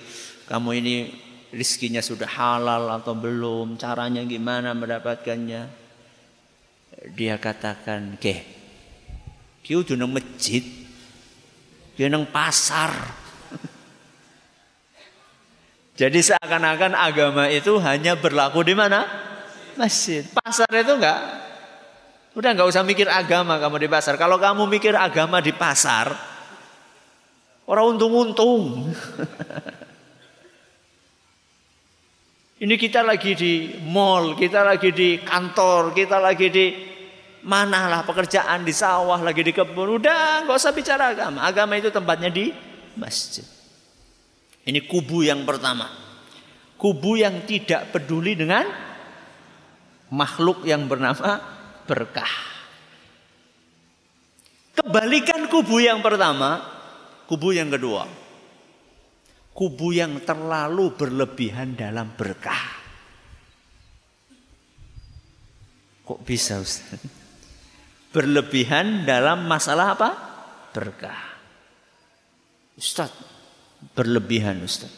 kamu 0.50 0.70
ini 0.82 0.94
rizkinya 1.54 2.02
sudah 2.02 2.26
halal 2.26 2.90
atau 2.90 3.14
belum, 3.14 3.78
caranya 3.78 4.26
gimana 4.26 4.74
mendapatkannya. 4.74 5.62
Dia 7.14 7.38
katakan, 7.38 8.18
ke, 8.18 8.42
kiu 9.62 9.86
nang 9.94 10.14
masjid, 10.14 10.62
dia 11.94 12.10
nang 12.10 12.26
pasar. 12.26 12.90
Jadi 16.00 16.18
seakan-akan 16.18 16.98
agama 16.98 17.46
itu 17.46 17.78
hanya 17.82 18.14
berlaku 18.14 18.62
di 18.62 18.74
mana? 18.74 19.06
Masjid. 19.74 20.26
Pasar 20.34 20.70
itu 20.70 20.98
enggak. 20.98 21.49
Udah 22.30 22.54
enggak 22.54 22.70
usah 22.70 22.86
mikir 22.86 23.10
agama 23.10 23.58
kamu 23.58 23.82
di 23.82 23.88
pasar. 23.90 24.14
Kalau 24.14 24.38
kamu 24.38 24.70
mikir 24.70 24.94
agama 24.94 25.42
di 25.42 25.50
pasar, 25.50 26.14
orang 27.66 27.98
untung-untung. 27.98 28.86
Ini 32.60 32.76
kita 32.76 33.00
lagi 33.00 33.32
di 33.32 33.72
mall, 33.88 34.36
kita 34.36 34.60
lagi 34.60 34.92
di 34.92 35.16
kantor, 35.24 35.96
kita 35.96 36.20
lagi 36.20 36.52
di 36.52 36.66
mana 37.40 37.88
lah 37.88 38.04
pekerjaan 38.04 38.68
di 38.68 38.74
sawah, 38.76 39.16
lagi 39.24 39.40
di 39.40 39.48
kebun. 39.48 39.96
Udah, 39.96 40.44
nggak 40.44 40.60
usah 40.60 40.76
bicara 40.76 41.16
agama. 41.16 41.40
Agama 41.48 41.80
itu 41.80 41.88
tempatnya 41.88 42.28
di 42.28 42.52
masjid. 43.00 43.48
Ini 44.68 44.84
kubu 44.84 45.24
yang 45.24 45.48
pertama. 45.48 45.88
Kubu 46.76 47.16
yang 47.16 47.48
tidak 47.48 47.96
peduli 47.96 48.36
dengan 48.36 48.68
makhluk 50.12 50.68
yang 50.68 50.84
bernama 50.84 51.59
berkah. 51.88 52.32
Kebalikan 54.80 55.46
kubu 55.52 55.80
yang 55.84 56.00
pertama, 56.00 56.64
kubu 57.28 57.52
yang 57.52 57.68
kedua 57.68 58.20
kubu 59.60 59.92
yang 59.92 60.24
terlalu 60.24 60.96
berlebihan 60.96 61.76
dalam 61.76 62.16
berkah. 62.16 62.80
Kok 66.08 66.24
bisa 66.24 66.58
Ustaz? 66.58 66.96
Berlebihan 68.10 69.04
dalam 69.04 69.44
masalah 69.46 69.94
apa? 69.94 70.10
Berkah. 70.72 71.20
Ustaz, 72.74 73.12
berlebihan 73.92 74.58
Ustaz. 74.64 74.88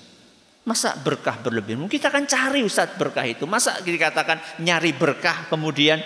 Masa 0.63 0.95
berkah 0.95 1.43
berlebihan? 1.43 1.91
Kita 1.91 2.09
akan 2.09 2.25
cari 2.31 2.63
Ustaz 2.63 2.95
berkah 2.95 3.27
itu. 3.27 3.51
Masa 3.51 3.83
dikatakan 3.83 4.63
nyari 4.63 4.95
berkah 4.95 5.51
kemudian 5.51 5.99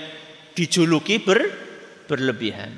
dijuluki 0.57 1.21
ber, 1.21 1.45
berlebihan. 2.09 2.73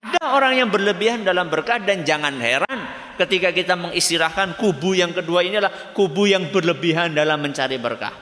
Ada 0.00 0.32
orang 0.32 0.56
yang 0.56 0.72
berlebihan 0.72 1.20
dalam 1.28 1.52
berkah 1.52 1.76
dan 1.84 2.08
jangan 2.08 2.40
heran 2.40 2.80
ketika 3.20 3.52
kita 3.52 3.76
mengistirahkan 3.76 4.56
kubu 4.56 4.96
yang 4.96 5.12
kedua 5.12 5.44
ini 5.44 5.60
adalah 5.60 5.92
kubu 5.92 6.24
yang 6.24 6.48
berlebihan 6.48 7.12
dalam 7.12 7.44
mencari 7.44 7.76
berkah. 7.76 8.14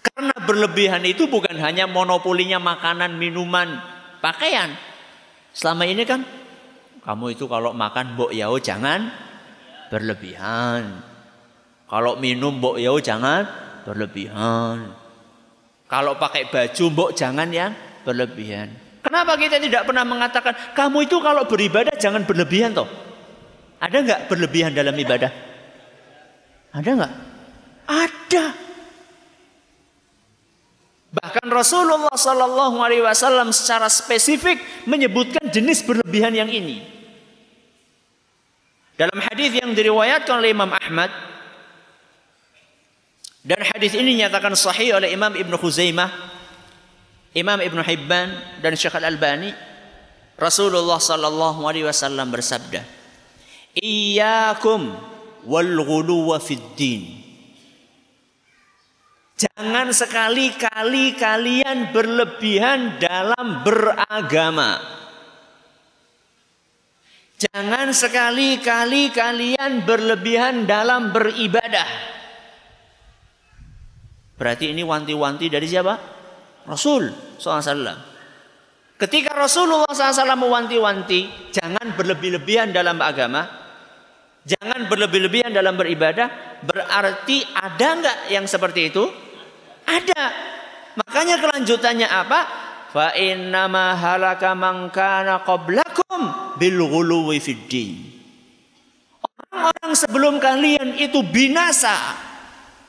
Karena 0.00 0.32
berlebihan 0.46 1.02
itu 1.04 1.26
bukan 1.26 1.58
hanya 1.60 1.84
monopolinya 1.90 2.62
makanan, 2.62 3.18
minuman, 3.18 3.82
pakaian. 4.22 4.72
Selama 5.52 5.84
ini 5.84 6.06
kan 6.06 6.22
kamu 7.04 7.36
itu 7.36 7.44
kalau 7.50 7.76
makan 7.76 8.16
mbok 8.16 8.32
yao 8.32 8.56
jangan 8.56 9.10
berlebihan. 9.92 11.02
Kalau 11.84 12.16
minum 12.16 12.56
mbok 12.62 12.80
ya 12.80 12.94
jangan 13.02 13.63
berlebihan. 13.84 14.96
Kalau 15.84 16.16
pakai 16.16 16.48
baju 16.48 16.84
mbok 16.90 17.10
jangan 17.14 17.48
yang 17.52 17.76
berlebihan. 18.02 18.72
Kenapa 19.04 19.36
kita 19.36 19.60
tidak 19.60 19.84
pernah 19.84 20.02
mengatakan 20.02 20.56
kamu 20.72 21.04
itu 21.04 21.20
kalau 21.20 21.44
beribadah 21.44 21.92
jangan 22.00 22.24
berlebihan 22.24 22.72
toh? 22.72 22.88
Ada 23.78 24.00
nggak 24.00 24.20
berlebihan 24.32 24.72
dalam 24.72 24.96
ibadah? 24.96 25.28
Ada 26.72 26.90
nggak? 26.90 27.12
Ada. 27.84 28.44
Bahkan 31.14 31.46
Rasulullah 31.46 32.16
Sallallahu 32.16 32.80
Alaihi 32.80 33.04
Wasallam 33.04 33.54
secara 33.54 33.86
spesifik 33.86 34.58
menyebutkan 34.88 35.46
jenis 35.52 35.84
berlebihan 35.86 36.34
yang 36.34 36.50
ini. 36.50 36.82
Dalam 38.98 39.20
hadis 39.20 39.54
yang 39.54 39.74
diriwayatkan 39.76 40.42
oleh 40.42 40.50
Imam 40.54 40.70
Ahmad 40.70 41.10
dan 43.44 43.60
hadis 43.60 43.92
ini 43.92 44.24
nyatakan 44.24 44.56
sahih 44.56 44.96
oleh 44.96 45.12
Imam 45.12 45.28
Ibn 45.28 45.52
Khuzaimah, 45.60 46.08
Imam 47.36 47.60
Ibn 47.60 47.78
Hibban 47.84 48.32
dan 48.64 48.72
Syekh 48.72 48.96
Al-Albani. 48.96 49.52
Rasulullah 50.40 50.96
sallallahu 50.96 51.68
alaihi 51.68 51.84
wasallam 51.84 52.32
bersabda, 52.32 52.80
"Iyyakum 53.76 54.96
wal 55.44 55.76
ghuluwa 55.84 56.40
fid 56.40 56.64
din." 56.72 57.20
Jangan 59.36 59.92
sekali-kali 59.92 61.12
kalian 61.20 61.92
berlebihan 61.92 62.96
dalam 62.96 63.60
beragama. 63.60 64.80
Jangan 67.36 67.92
sekali-kali 67.92 69.12
kalian 69.12 69.84
berlebihan 69.84 70.64
dalam 70.64 71.12
beribadah. 71.12 72.13
Berarti 74.34 74.74
ini 74.74 74.82
wanti-wanti 74.82 75.46
dari 75.46 75.66
siapa? 75.70 75.94
Rasul 76.66 77.06
SAW. 77.38 78.14
Ketika 78.94 79.34
Rasulullah 79.34 79.90
SAW 79.90 80.38
mewanti-wanti, 80.38 81.50
jangan 81.54 81.94
berlebih-lebihan 81.94 82.70
dalam 82.70 82.98
agama, 83.02 83.46
jangan 84.46 84.86
berlebih-lebihan 84.90 85.50
dalam 85.50 85.74
beribadah, 85.78 86.58
berarti 86.62 87.42
ada 87.52 87.88
nggak 88.00 88.18
yang 88.30 88.46
seperti 88.46 88.90
itu? 88.90 89.04
Ada. 89.84 90.22
Makanya 90.94 91.42
kelanjutannya 91.42 92.08
apa? 92.08 92.40
Fa 92.94 93.10
innama 93.18 93.98
halaka 93.98 94.54
man 94.54 94.88
kana 94.94 95.42
qablakum 95.42 96.54
bil 96.54 96.78
ghuluwi 96.86 97.42
Orang-orang 99.50 99.92
sebelum 99.98 100.34
kalian 100.38 100.94
itu 101.02 101.18
binasa 101.26 101.94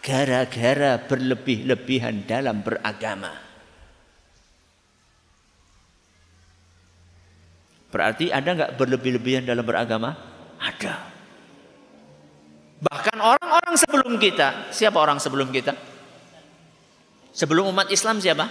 gara-gara 0.06 1.02
berlebih-lebihan 1.02 2.30
dalam 2.30 2.62
beragama. 2.62 3.34
Berarti 7.90 8.30
ada 8.30 8.46
nggak 8.54 8.72
berlebih-lebihan 8.78 9.50
dalam 9.50 9.66
beragama? 9.66 10.14
Ada. 10.62 10.94
Bahkan 12.86 13.18
orang-orang 13.18 13.76
sebelum 13.82 14.14
kita, 14.22 14.70
siapa 14.70 15.02
orang 15.02 15.18
sebelum 15.18 15.50
kita? 15.50 15.74
Sebelum 17.34 17.74
umat 17.74 17.90
Islam 17.90 18.22
siapa? 18.22 18.46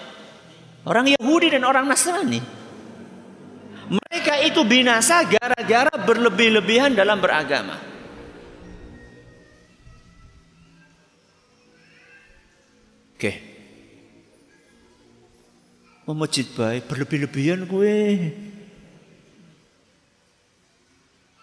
Orang 0.91 1.07
Yahudi 1.07 1.55
dan 1.55 1.63
orang 1.63 1.87
Nasrani. 1.87 2.43
Mereka 3.95 4.43
itu 4.49 4.65
binasa 4.67 5.23
gara-gara 5.29 5.93
berlebih-lebihan 6.03 6.97
dalam 6.97 7.23
beragama. 7.23 7.94
Oke. 13.15 13.33
Mau 16.05 16.13
masjid 16.13 16.45
baik 16.45 16.85
berlebih-lebihan 16.91 17.65
gue. 17.65 17.97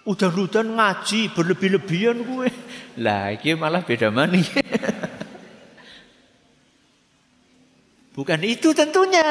Udah-udah 0.05 0.61
ngaji 0.61 1.33
berlebih-lebihan 1.33 2.21
gue. 2.21 2.49
Lah, 3.01 3.33
ini 3.33 3.57
malah 3.57 3.81
beda 3.81 4.13
mani. 4.13 4.45
Bukan 8.17 8.43
itu 8.45 8.69
tentunya. 8.77 9.23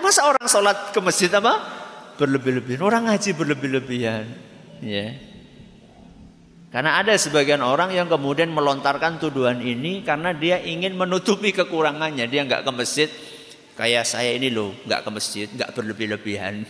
Masa 0.00 0.24
orang 0.24 0.48
sholat 0.48 0.94
ke 0.94 1.00
masjid 1.04 1.28
apa? 1.36 1.58
Berlebih-lebihan. 2.16 2.80
Orang 2.80 3.12
ngaji 3.12 3.36
berlebih-lebihan. 3.36 4.24
Ya. 4.80 5.12
Yeah. 5.12 5.27
Karena 6.68 7.00
ada 7.00 7.16
sebagian 7.16 7.64
orang 7.64 7.96
yang 7.96 8.12
kemudian 8.12 8.52
melontarkan 8.52 9.16
tuduhan 9.16 9.64
ini 9.64 10.04
karena 10.04 10.36
dia 10.36 10.60
ingin 10.60 11.00
menutupi 11.00 11.56
kekurangannya. 11.56 12.28
Dia 12.28 12.44
nggak 12.44 12.68
ke 12.68 12.72
masjid, 12.76 13.08
kayak 13.72 14.04
saya 14.04 14.36
ini 14.36 14.52
loh, 14.52 14.76
nggak 14.84 15.00
ke 15.00 15.08
masjid, 15.08 15.48
nggak 15.48 15.72
berlebih-lebihan. 15.72 16.60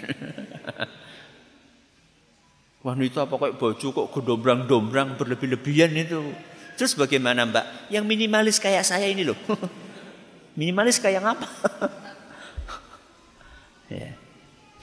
Wanita 2.87 3.27
pakai 3.27 3.59
baju 3.59 3.87
kok 3.91 4.09
gedombrang-dombrang 4.15 5.19
berlebih-lebihan 5.19 5.91
itu. 5.99 6.31
Terus 6.79 6.95
bagaimana 6.95 7.43
mbak? 7.43 7.91
Yang 7.91 8.05
minimalis 8.07 8.63
kayak 8.63 8.87
saya 8.87 9.11
ini 9.11 9.27
loh. 9.27 9.35
minimalis 10.59 11.03
kayak 11.03 11.27
apa? 11.27 11.49
ya. 13.99 14.15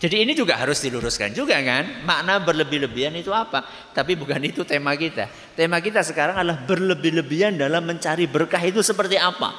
Jadi 0.06 0.22
ini 0.22 0.38
juga 0.38 0.62
harus 0.62 0.78
diluruskan 0.86 1.34
juga 1.34 1.58
kan. 1.65 2.06
Makna 2.06 2.38
berlebih-lebihan 2.38 3.18
itu 3.18 3.34
apa? 3.34 3.65
Tapi 3.89 4.13
bukan 4.13 4.38
itu 4.46 4.62
tema 4.62 4.94
kita. 4.94 5.26
Tema 5.58 5.82
kita 5.82 6.06
sekarang 6.06 6.38
adalah 6.38 6.62
berlebih-lebihan 6.62 7.58
dalam 7.58 7.82
mencari 7.82 8.30
berkah 8.30 8.62
itu 8.62 8.86
seperti 8.86 9.18
apa? 9.18 9.50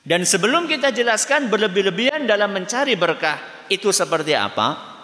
Dan 0.00 0.24
sebelum 0.24 0.64
kita 0.64 0.88
jelaskan 0.88 1.52
berlebih-lebihan 1.52 2.24
dalam 2.24 2.48
mencari 2.48 2.96
berkah 2.96 3.68
itu 3.68 3.92
seperti 3.92 4.32
apa? 4.32 4.96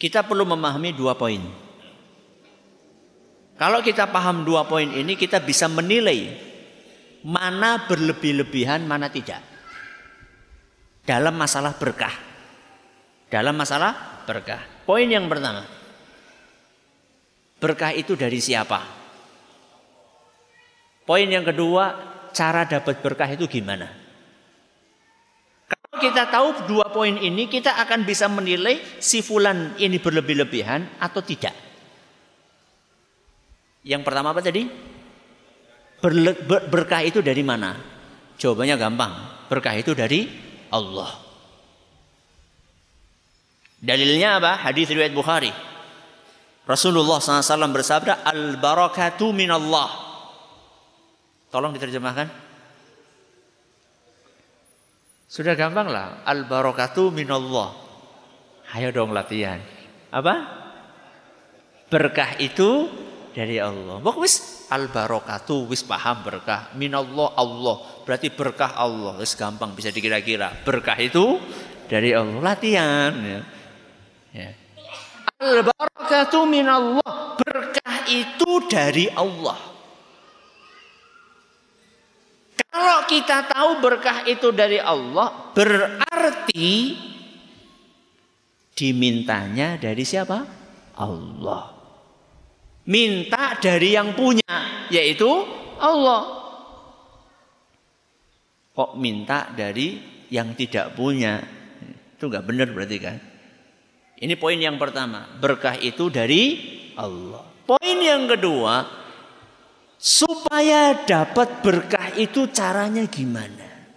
Kita 0.00 0.24
perlu 0.24 0.48
memahami 0.48 0.96
dua 0.96 1.20
poin. 1.20 1.44
Kalau 3.60 3.84
kita 3.84 4.08
paham 4.08 4.40
dua 4.40 4.64
poin 4.64 4.88
ini, 4.88 5.20
kita 5.20 5.44
bisa 5.44 5.68
menilai 5.68 6.32
mana 7.20 7.84
berlebih-lebihan, 7.84 8.88
mana 8.88 9.12
tidak 9.12 9.53
dalam 11.04 11.36
masalah 11.36 11.76
berkah. 11.76 12.12
Dalam 13.28 13.54
masalah 13.54 14.24
berkah. 14.24 14.60
Poin 14.88 15.04
yang 15.08 15.28
pertama. 15.28 15.64
Berkah 17.60 17.92
itu 17.96 18.16
dari 18.16 18.40
siapa? 18.40 18.80
Poin 21.04 21.28
yang 21.28 21.44
kedua, 21.44 21.84
cara 22.32 22.64
dapat 22.64 23.00
berkah 23.00 23.28
itu 23.28 23.44
gimana? 23.48 23.88
Kalau 25.68 25.96
kita 26.00 26.28
tahu 26.28 26.68
dua 26.68 26.88
poin 26.92 27.16
ini, 27.16 27.48
kita 27.48 27.76
akan 27.84 28.04
bisa 28.04 28.28
menilai 28.28 28.80
si 29.00 29.20
fulan 29.20 29.76
ini 29.80 30.00
berlebih-lebihan 30.00 31.00
atau 31.00 31.20
tidak. 31.20 31.52
Yang 33.84 34.02
pertama 34.04 34.32
apa 34.32 34.40
tadi? 34.40 34.92
berkah 36.68 37.00
itu 37.00 37.24
dari 37.24 37.40
mana? 37.40 37.80
Jawabannya 38.36 38.76
gampang. 38.76 39.12
Berkah 39.48 39.72
itu 39.72 39.96
dari 39.96 40.43
Allah. 40.74 41.14
Dalilnya 43.78 44.42
apa? 44.42 44.58
Hadis 44.58 44.90
riwayat 44.90 45.14
Bukhari. 45.14 45.54
Rasulullah 46.64 47.20
SAW 47.20 47.70
bersabda, 47.70 48.26
Al 48.26 48.58
barakatu 48.58 49.30
min 49.30 49.52
Allah. 49.52 49.92
Tolong 51.52 51.70
diterjemahkan. 51.76 52.26
Sudah 55.30 55.54
gampang 55.54 55.86
lah. 55.92 56.26
Al 56.26 56.48
barakatu 56.48 57.14
min 57.14 57.28
Allah. 57.30 57.76
Ayo 58.74 58.90
dong 58.90 59.14
latihan. 59.14 59.62
Apa? 60.10 60.34
Berkah 61.92 62.40
itu 62.42 62.90
dari 63.34 63.58
Allah. 63.58 63.98
Bagus. 63.98 64.64
Al 64.70 64.88
barokatu 64.88 65.66
wis 65.68 65.82
paham 65.82 66.22
berkah. 66.22 66.70
Minallah 66.78 67.34
Allah. 67.34 67.76
Berarti 68.06 68.30
berkah 68.30 68.78
Allah. 68.78 69.18
Wis 69.18 69.34
gampang 69.34 69.74
bisa 69.74 69.90
dikira-kira. 69.90 70.54
Berkah 70.62 70.96
itu 71.02 71.42
dari 71.90 72.14
Allah. 72.14 72.40
Latihan 72.40 73.12
ya. 73.18 73.40
ya. 74.32 74.50
Al 75.42 75.66
barakatu 75.66 76.46
minallah. 76.46 77.36
Berkah 77.36 78.06
itu 78.08 78.50
dari 78.70 79.10
Allah. 79.10 79.58
Kalau 82.74 83.06
kita 83.06 83.46
tahu 83.46 83.70
berkah 83.78 84.26
itu 84.26 84.50
dari 84.50 84.82
Allah, 84.82 85.54
berarti 85.54 86.98
dimintanya 88.74 89.78
dari 89.78 90.02
siapa? 90.02 90.42
Allah 90.98 91.73
minta 92.88 93.56
dari 93.60 93.96
yang 93.96 94.12
punya 94.12 94.86
yaitu 94.92 95.28
Allah 95.80 96.22
kok 98.74 98.98
minta 99.00 99.50
dari 99.52 100.00
yang 100.28 100.52
tidak 100.56 100.92
punya 100.96 101.40
itu 102.16 102.24
nggak 102.26 102.46
benar 102.46 102.68
berarti 102.72 102.96
kan 103.00 103.16
ini 104.20 104.34
poin 104.36 104.56
yang 104.60 104.76
pertama 104.76 105.26
berkah 105.40 105.76
itu 105.80 106.12
dari 106.12 106.42
Allah 106.94 107.54
Poin 107.64 107.96
yang 107.96 108.28
kedua, 108.28 108.84
supaya 109.96 111.00
dapat 111.08 111.64
berkah 111.64 112.12
itu 112.12 112.52
caranya 112.52 113.08
gimana? 113.08 113.88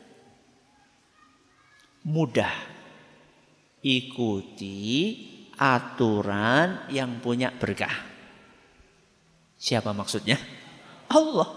Mudah. 2.08 2.80
Ikuti 3.84 4.80
aturan 5.60 6.88
yang 6.96 7.20
punya 7.20 7.52
berkah. 7.52 7.92
Siapa 9.58 9.90
maksudnya? 9.92 10.38
Allah. 11.10 11.50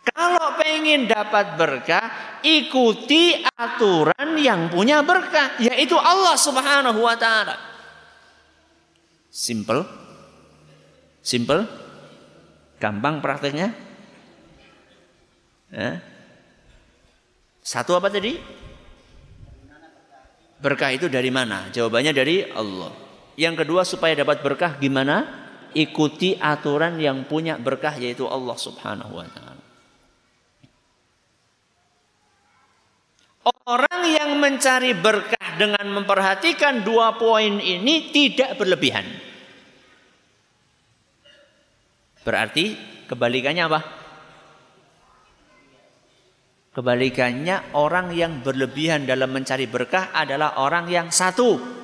Kalau 0.00 0.46
pengen 0.60 1.08
dapat 1.08 1.56
berkah, 1.56 2.40
ikuti 2.44 3.40
aturan 3.56 4.36
yang 4.36 4.68
punya 4.68 5.00
berkah, 5.00 5.56
yaitu 5.60 5.96
Allah 5.96 6.36
Subhanahu 6.36 7.00
wa 7.00 7.16
taala. 7.16 7.56
Simple? 9.32 9.80
Simple? 11.24 11.64
Gampang 12.80 13.24
prakteknya? 13.24 13.72
Eh? 15.70 15.96
Satu 17.60 17.96
apa 17.96 18.10
tadi? 18.12 18.36
Berkah 20.60 20.92
itu 20.92 21.08
dari 21.08 21.32
mana? 21.32 21.72
Jawabannya 21.72 22.12
dari 22.12 22.44
Allah. 22.52 22.92
Yang 23.40 23.64
kedua 23.64 23.86
supaya 23.88 24.12
dapat 24.12 24.44
berkah 24.44 24.76
gimana? 24.76 25.39
Ikuti 25.74 26.34
aturan 26.34 26.98
yang 26.98 27.24
punya 27.30 27.54
berkah 27.56 27.94
yaitu 27.94 28.26
Allah 28.26 28.56
Subhanahu 28.58 29.14
wa 29.14 29.26
taala. 29.30 29.62
Orang 33.70 34.02
yang 34.02 34.36
mencari 34.42 34.92
berkah 34.98 35.56
dengan 35.56 35.86
memperhatikan 35.94 36.82
dua 36.82 37.14
poin 37.16 37.62
ini 37.62 38.10
tidak 38.10 38.58
berlebihan. 38.58 39.06
Berarti 42.20 42.76
kebalikannya 43.08 43.64
apa? 43.64 43.80
Kebalikannya 46.70 47.74
orang 47.74 48.14
yang 48.14 48.46
berlebihan 48.46 49.02
dalam 49.02 49.34
mencari 49.34 49.66
berkah 49.66 50.14
adalah 50.14 50.60
orang 50.62 50.86
yang 50.86 51.08
satu. 51.10 51.79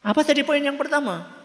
Apa 0.00 0.20
tadi 0.24 0.40
poin 0.42 0.64
yang 0.64 0.80
pertama? 0.80 1.40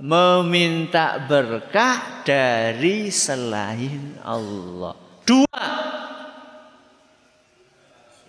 meminta 0.00 1.20
berkah 1.28 2.24
dari 2.24 3.12
selain 3.12 4.16
Allah. 4.24 4.96
Dua, 5.28 5.66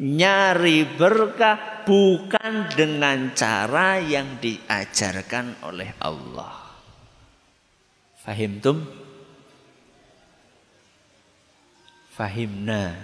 nyari 0.04 0.84
berkah 0.84 1.88
bukan 1.88 2.70
dengan 2.76 3.32
cara 3.34 4.04
yang 4.04 4.38
diajarkan 4.38 5.64
oleh 5.66 5.96
Allah. 6.04 6.60
Fahim 8.22 8.62
tum? 8.62 8.86
Fahimna. 12.12 13.00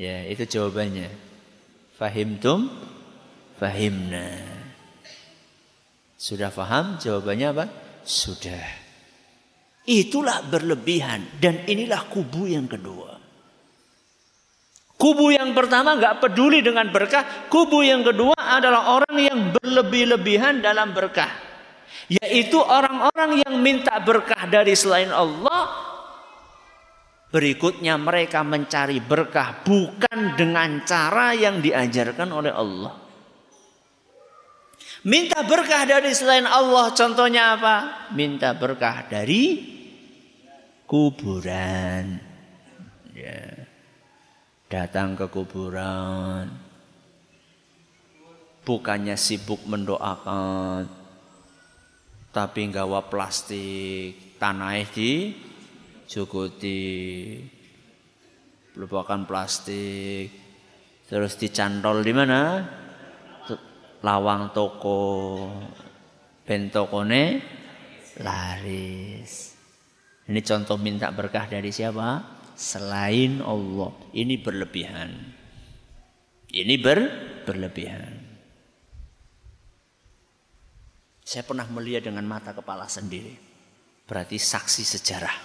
Ya, 0.00 0.24
itu 0.26 0.48
jawabannya. 0.48 1.12
Fahim 2.00 2.40
tum? 2.40 2.72
Fahimna. 3.60 4.40
Sudah 6.16 6.48
paham 6.48 6.96
jawabannya 6.96 7.46
apa? 7.52 7.64
Sudah. 8.00 8.64
Itulah 9.84 10.48
berlebihan 10.48 11.36
dan 11.36 11.68
inilah 11.68 12.08
kubu 12.08 12.48
yang 12.48 12.64
kedua. 12.64 13.20
Kubu 14.96 15.32
yang 15.32 15.52
pertama 15.52 15.96
nggak 15.96 16.24
peduli 16.24 16.64
dengan 16.64 16.88
berkah. 16.88 17.48
Kubu 17.52 17.84
yang 17.84 18.00
kedua 18.00 18.36
adalah 18.36 18.96
orang 18.96 19.16
yang 19.16 19.38
berlebih-lebihan 19.52 20.64
dalam 20.64 20.96
berkah. 20.96 21.28
Yaitu 22.08 22.60
orang-orang 22.60 23.44
yang 23.44 23.60
minta 23.60 23.96
berkah 24.00 24.48
dari 24.48 24.72
selain 24.72 25.12
Allah. 25.12 25.68
Berikutnya 27.28 27.96
mereka 28.00 28.40
mencari 28.40 29.04
berkah 29.04 29.64
bukan 29.64 30.36
dengan 30.36 30.80
cara 30.84 31.36
yang 31.36 31.60
diajarkan 31.60 32.28
oleh 32.32 32.52
Allah. 32.52 33.09
Minta 35.00 35.40
berkah 35.40 35.88
dari 35.88 36.12
selain 36.12 36.44
Allah 36.44 36.92
contohnya 36.92 37.56
apa? 37.56 37.76
Minta 38.12 38.52
berkah 38.52 39.08
dari 39.08 39.56
kuburan. 40.84 42.20
Ya. 43.16 43.64
Datang 44.68 45.16
ke 45.16 45.24
kuburan. 45.32 46.52
Bukannya 48.60 49.16
sibuk 49.16 49.64
mendoakan. 49.64 50.84
Tapi 52.28 52.60
gawa 52.68 53.08
plastik. 53.08 54.36
Tanah 54.36 54.84
di 54.92 55.32
cukuti. 56.04 56.84
Lupakan 58.76 59.24
plastik. 59.24 60.28
Terus 61.08 61.40
dicantol 61.40 62.04
di 62.04 62.12
mana? 62.12 62.40
Lawang 64.00 64.52
toko 64.56 65.00
ben 66.44 66.72
tokone 66.72 67.40
laris. 68.20 69.54
Ini 70.30 70.40
contoh 70.46 70.78
minta 70.78 71.10
berkah 71.10 71.50
dari 71.50 71.74
siapa? 71.74 72.22
Selain 72.54 73.42
Allah. 73.42 73.90
Ini 74.14 74.38
berlebihan. 74.38 75.10
Ini 76.50 76.74
ber 76.78 76.98
berlebihan. 77.46 78.30
Saya 81.26 81.46
pernah 81.46 81.66
melihat 81.70 82.10
dengan 82.10 82.26
mata 82.26 82.50
kepala 82.50 82.90
sendiri. 82.90 83.34
Berarti 84.06 84.38
saksi 84.38 84.82
sejarah. 84.82 85.36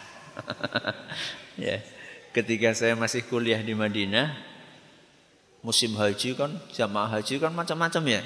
ya. 1.66 1.78
Ketika 2.34 2.74
saya 2.74 2.98
masih 2.98 3.24
kuliah 3.30 3.62
di 3.62 3.72
Madinah, 3.78 4.34
musim 5.62 5.96
haji 5.96 6.36
kan, 6.36 6.52
jamaah 6.74 7.22
haji 7.22 7.40
kan 7.40 7.54
macam-macam 7.54 8.20
ya. 8.20 8.22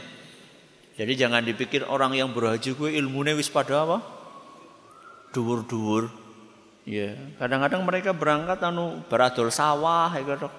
Jadi 1.00 1.16
jangan 1.16 1.40
dipikir 1.40 1.88
orang 1.88 2.12
yang 2.12 2.36
berhaji 2.36 2.76
gue 2.76 3.00
ilmunya 3.00 3.32
wis 3.32 3.48
pada 3.48 3.88
apa? 3.88 4.04
Dhuwur-dhuwur. 5.32 6.12
Ya, 6.84 7.16
kadang-kadang 7.40 7.88
mereka 7.88 8.12
berangkat 8.12 8.60
anu 8.60 9.00
beradol 9.08 9.48
sawah 9.48 10.12
ya 10.12 10.28
gitu. 10.28 10.52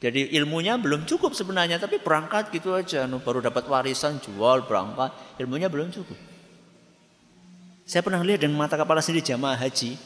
Jadi 0.00 0.32
ilmunya 0.40 0.80
belum 0.80 1.04
cukup 1.04 1.36
sebenarnya 1.36 1.76
tapi 1.76 2.00
berangkat 2.00 2.48
gitu 2.48 2.72
aja 2.72 3.04
anu 3.04 3.20
baru 3.20 3.44
dapat 3.44 3.68
warisan 3.68 4.16
jual 4.24 4.64
berangkat, 4.64 5.12
ilmunya 5.36 5.68
belum 5.68 5.92
cukup. 5.92 6.16
Saya 7.84 8.00
pernah 8.00 8.24
lihat 8.24 8.40
dengan 8.40 8.56
mata 8.56 8.80
kepala 8.80 9.04
sendiri 9.04 9.20
jamaah 9.20 9.60
haji. 9.60 10.00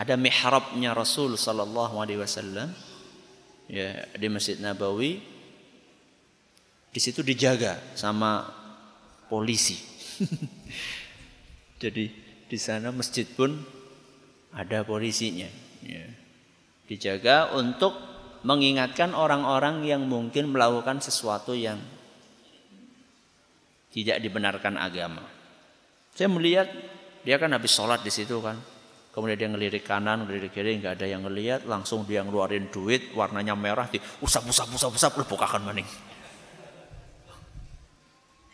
Ada 0.00 0.16
mihrabnya 0.16 0.96
Rasul 0.96 1.36
sallallahu 1.36 2.00
alaihi 2.00 2.24
wasallam. 2.24 2.72
Ya, 3.68 4.08
di 4.16 4.32
Masjid 4.32 4.56
Nabawi 4.56 5.20
di 6.88 7.00
situ 7.00 7.20
dijaga 7.20 7.94
sama 7.94 8.48
polisi. 9.28 9.76
Jadi 11.82 12.10
di 12.48 12.58
sana 12.58 12.90
masjid 12.90 13.28
pun 13.28 13.54
ada 14.56 14.82
polisinya. 14.82 15.46
Ya. 15.84 16.06
Dijaga 16.88 17.52
untuk 17.54 17.94
mengingatkan 18.42 19.12
orang-orang 19.12 19.84
yang 19.84 20.08
mungkin 20.08 20.50
melakukan 20.50 21.04
sesuatu 21.04 21.52
yang 21.52 21.78
tidak 23.92 24.18
dibenarkan 24.24 24.80
agama. 24.80 25.22
Saya 26.16 26.32
melihat 26.32 26.66
dia 27.22 27.36
kan 27.36 27.52
habis 27.52 27.76
sholat 27.76 28.00
di 28.00 28.10
situ 28.10 28.40
kan. 28.40 28.56
Kemudian 29.12 29.34
dia 29.34 29.50
ngelirik 29.50 29.82
kanan, 29.82 30.24
ngelirik 30.24 30.54
kiri, 30.54 30.78
nggak 30.78 31.02
ada 31.02 31.06
yang 31.10 31.26
ngelihat. 31.26 31.66
Langsung 31.66 32.06
dia 32.06 32.22
ngeluarin 32.22 32.70
duit, 32.70 33.10
warnanya 33.18 33.58
merah, 33.58 33.90
di 33.90 33.98
usap, 34.22 34.46
usap, 34.46 34.70
usap, 34.70 34.94
usap, 34.94 35.12
bukakan 35.26 35.66
maning. 35.66 35.88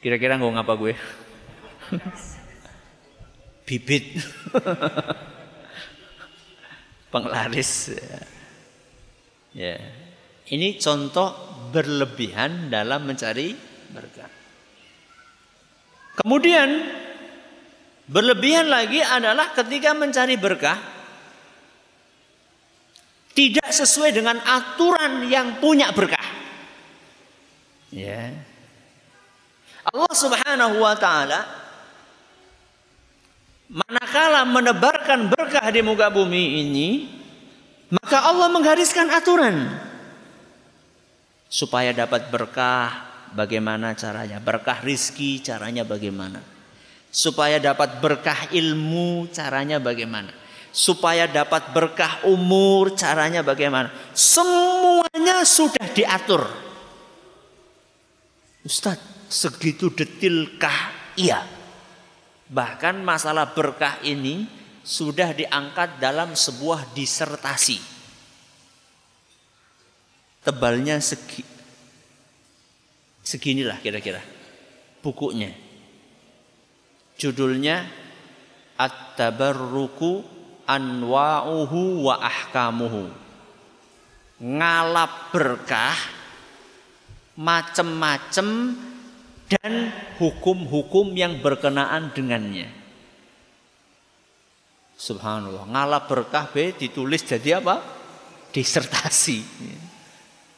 Kira-kira 0.05 0.37
nggak 0.37 0.61
ngapa 0.61 0.75
gue? 0.77 0.93
Bibit. 3.65 4.21
Penglaris. 7.13 7.97
Ya. 9.57 9.81
Ini 10.45 10.77
contoh 10.77 11.33
berlebihan 11.73 12.69
dalam 12.69 13.09
mencari 13.09 13.57
berkah. 13.97 14.29
Kemudian 16.21 16.69
berlebihan 18.05 18.69
lagi 18.69 19.01
adalah 19.01 19.57
ketika 19.57 19.97
mencari 19.97 20.37
berkah 20.37 20.77
tidak 23.33 23.73
sesuai 23.73 24.13
dengan 24.13 24.37
aturan 24.37 25.33
yang 25.33 25.65
punya 25.65 25.97
berkah. 25.97 26.29
Ya. 27.89 28.53
Allah 29.89 30.15
Subhanahu 30.17 30.77
wa 30.81 30.95
taala 30.97 31.41
manakala 33.69 34.47
menebarkan 34.49 35.29
berkah 35.33 35.67
di 35.73 35.81
muka 35.85 36.09
bumi 36.09 36.63
ini, 36.65 36.89
maka 37.91 38.29
Allah 38.29 38.49
menggariskan 38.53 39.11
aturan 39.11 39.69
Supaya 41.55 41.95
dapat 41.95 42.35
berkah, 42.35 42.91
bagaimana 43.31 43.95
caranya? 43.95 44.43
Berkah 44.43 44.83
rizki, 44.83 45.39
caranya 45.39 45.87
bagaimana? 45.87 46.43
Supaya 47.15 47.63
dapat 47.63 48.03
berkah 48.03 48.51
ilmu, 48.51 49.31
caranya 49.31 49.79
bagaimana? 49.79 50.35
Supaya 50.75 51.31
dapat 51.31 51.71
berkah 51.71 52.27
umur, 52.27 52.99
caranya 52.99 53.47
bagaimana? 53.47 53.87
Semuanya 54.11 55.47
sudah 55.47 55.87
diatur. 55.95 56.43
Ustadz, 58.67 59.14
segitu 59.29 59.91
detilkah? 59.93 60.93
Iya. 61.15 61.45
Bahkan 62.51 63.01
masalah 63.03 63.51
berkah 63.57 63.99
ini 64.05 64.47
sudah 64.85 65.33
diangkat 65.33 65.97
dalam 65.97 66.37
sebuah 66.37 66.93
disertasi. 66.93 67.81
Tebalnya 70.45 71.01
segi, 71.01 71.41
seginilah 73.25 73.81
kira-kira 73.81 74.21
bukunya. 75.01 75.49
Judulnya 77.17 77.89
At-Tabarruku 78.77 80.21
Anwa'uhu 80.69 82.05
wa 82.05 82.21
Ahkamuhu. 82.21 83.09
Ngalap 84.45 85.33
berkah 85.33 85.97
macem-macem 87.41 88.77
dan 89.55 89.95
hukum-hukum 90.19 91.15
yang 91.15 91.39
berkenaan 91.39 92.11
dengannya. 92.11 92.67
Subhanallah. 94.95 95.67
Ngalap 95.69 96.05
berkah 96.07 96.47
B 96.51 96.75
ditulis 96.75 97.23
jadi 97.27 97.59
apa? 97.59 97.83
Disertasi. 98.55 99.43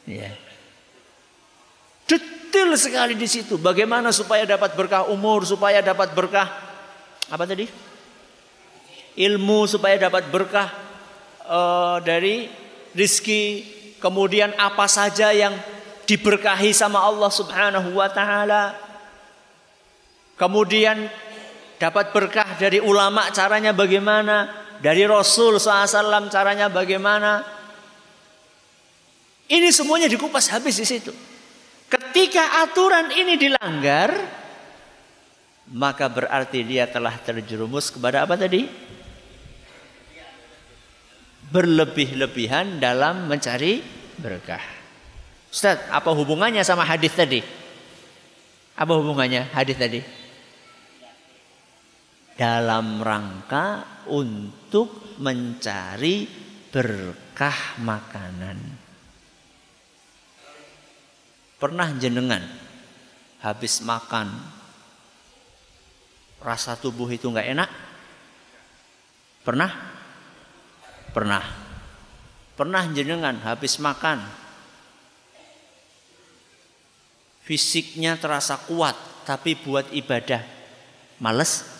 Ya. 0.05 0.31
Detail 2.07 2.71
sekali 2.79 3.13
di 3.17 3.27
situ. 3.27 3.59
Bagaimana 3.59 4.13
supaya 4.13 4.47
dapat 4.47 4.77
berkah 4.77 5.09
umur, 5.11 5.43
supaya 5.43 5.83
dapat 5.83 6.13
berkah 6.13 6.47
apa 7.27 7.43
tadi? 7.43 7.67
Ilmu 9.17 9.65
supaya 9.65 9.97
dapat 9.97 10.29
berkah 10.29 10.69
uh, 11.49 11.97
dari 12.05 12.47
rizki. 12.93 13.75
Kemudian 13.97 14.53
apa 14.61 14.85
saja 14.85 15.33
yang 15.33 15.57
diberkahi 16.05 16.69
sama 16.71 17.01
Allah 17.01 17.33
Subhanahu 17.33 17.97
wa 17.97 18.07
taala. 18.07 18.86
Kemudian 20.37 21.09
dapat 21.81 22.13
berkah 22.13 22.57
dari 22.61 22.77
ulama 22.77 23.33
caranya 23.33 23.73
bagaimana, 23.73 24.53
dari 24.77 25.01
Rasul 25.09 25.57
SAW 25.57 26.29
caranya 26.29 26.69
bagaimana. 26.69 27.41
Ini 29.47 29.73
semuanya 29.73 30.05
dikupas 30.05 30.51
habis 30.53 30.77
di 30.77 30.85
situ. 30.85 31.09
Ketika 31.87 32.67
aturan 32.67 33.15
ini 33.15 33.39
dilanggar, 33.39 34.11
maka 35.71 36.11
berarti 36.11 36.67
dia 36.67 36.85
telah 36.85 37.15
terjerumus 37.17 37.89
kepada 37.89 38.27
apa 38.27 38.35
tadi? 38.35 38.67
Berlebih-lebihan 41.47 42.77
dalam 42.83 43.31
mencari 43.31 43.79
berkah. 44.19 44.61
Ustaz, 45.47 45.79
apa 45.87 46.11
hubungannya 46.11 46.59
sama 46.67 46.83
hadis 46.83 47.15
tadi? 47.15 47.39
Apa 48.75 48.99
hubungannya 48.99 49.47
hadis 49.55 49.79
tadi? 49.79 50.16
Dalam 52.37 53.01
rangka 53.01 54.05
untuk 54.07 55.17
mencari 55.17 56.29
berkah 56.69 57.81
makanan. 57.81 58.57
Pernah 61.57 61.89
jenengan 61.97 62.45
habis 63.41 63.81
makan 63.81 64.29
rasa 66.37 66.77
tubuh 66.77 67.09
itu 67.09 67.25
nggak 67.25 67.49
enak? 67.57 67.69
Pernah? 69.41 69.71
Pernah. 71.17 71.43
Pernah 72.53 72.83
jenengan 72.93 73.41
habis 73.41 73.81
makan 73.81 74.21
fisiknya 77.41 78.19
terasa 78.21 78.59
kuat 78.69 78.93
tapi 79.25 79.57
buat 79.57 79.89
ibadah 79.89 80.45
males? 81.17 81.76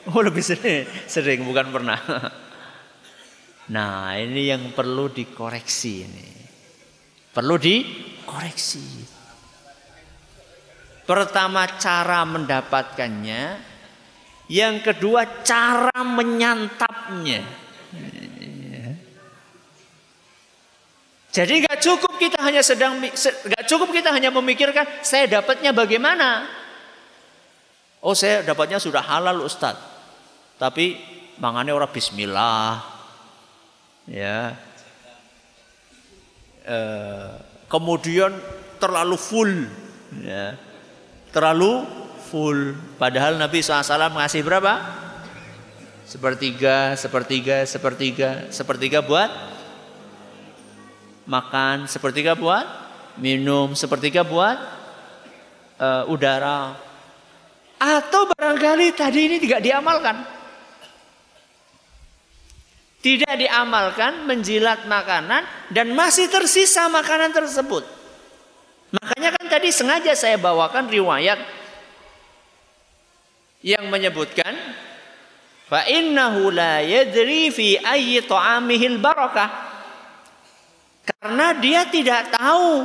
Oh 0.12 0.24
lebih 0.24 0.40
sering, 0.40 0.88
sering 1.04 1.44
bukan 1.44 1.68
pernah. 1.68 2.00
Nah 3.70 4.18
ini 4.18 4.50
yang 4.50 4.74
perlu 4.74 5.14
dikoreksi 5.14 5.92
ini. 6.02 6.28
Perlu 7.30 7.54
dikoreksi. 7.54 9.06
Pertama 11.06 11.78
cara 11.78 12.26
mendapatkannya. 12.26 13.42
Yang 14.50 14.76
kedua 14.82 15.46
cara 15.46 16.02
menyantapnya. 16.02 17.46
Jadi 21.30 21.62
nggak 21.62 21.78
cukup 21.78 22.18
kita 22.18 22.42
hanya 22.42 22.66
sedang 22.66 22.98
nggak 22.98 23.64
cukup 23.70 23.94
kita 23.94 24.10
hanya 24.10 24.34
memikirkan 24.34 24.82
saya 25.06 25.30
dapatnya 25.30 25.70
bagaimana. 25.70 26.50
Oh 28.02 28.18
saya 28.18 28.42
dapatnya 28.42 28.82
sudah 28.82 28.98
halal 28.98 29.46
Ustadz. 29.46 29.89
Tapi 30.60 31.00
mangane 31.40 31.72
orang 31.72 31.88
bismillah. 31.88 32.84
Ya. 34.04 34.60
E, 36.60 36.78
kemudian 37.64 38.36
terlalu 38.76 39.16
full 39.16 39.52
ya. 40.20 40.60
Terlalu 41.32 41.88
full 42.28 42.76
padahal 43.00 43.40
Nabi 43.40 43.64
SAW 43.64 44.20
ngasih 44.20 44.44
berapa? 44.44 44.74
Sepertiga, 46.04 46.98
sepertiga, 46.98 47.64
sepertiga, 47.64 48.30
sepertiga 48.52 48.98
buat 49.00 49.30
makan, 51.24 51.86
sepertiga 51.86 52.34
buat 52.34 52.66
minum, 53.16 53.78
sepertiga 53.78 54.26
buat 54.26 54.58
uh, 55.78 56.10
udara, 56.10 56.74
atau 57.78 58.26
barangkali 58.26 58.90
tadi 58.98 59.20
ini 59.30 59.36
tidak 59.38 59.62
diamalkan. 59.62 60.39
Tidak 63.00 63.34
diamalkan 63.40 64.28
menjilat 64.28 64.84
makanan 64.84 65.72
dan 65.72 65.96
masih 65.96 66.28
tersisa 66.28 66.84
makanan 66.92 67.32
tersebut. 67.32 67.80
Makanya 68.92 69.40
kan 69.40 69.46
tadi 69.48 69.72
sengaja 69.72 70.12
saya 70.12 70.36
bawakan 70.36 70.92
riwayat 70.92 71.40
yang 73.64 73.88
menyebutkan 73.88 74.52
fa 75.64 75.88
innahu 75.88 76.52
la 76.52 76.84
yadri 76.84 77.48
fi 77.48 77.80
ayyi 77.80 78.20
ta'amihil 78.20 79.00
barakah. 79.00 79.48
Karena 81.00 81.56
dia 81.56 81.88
tidak 81.88 82.36
tahu 82.36 82.84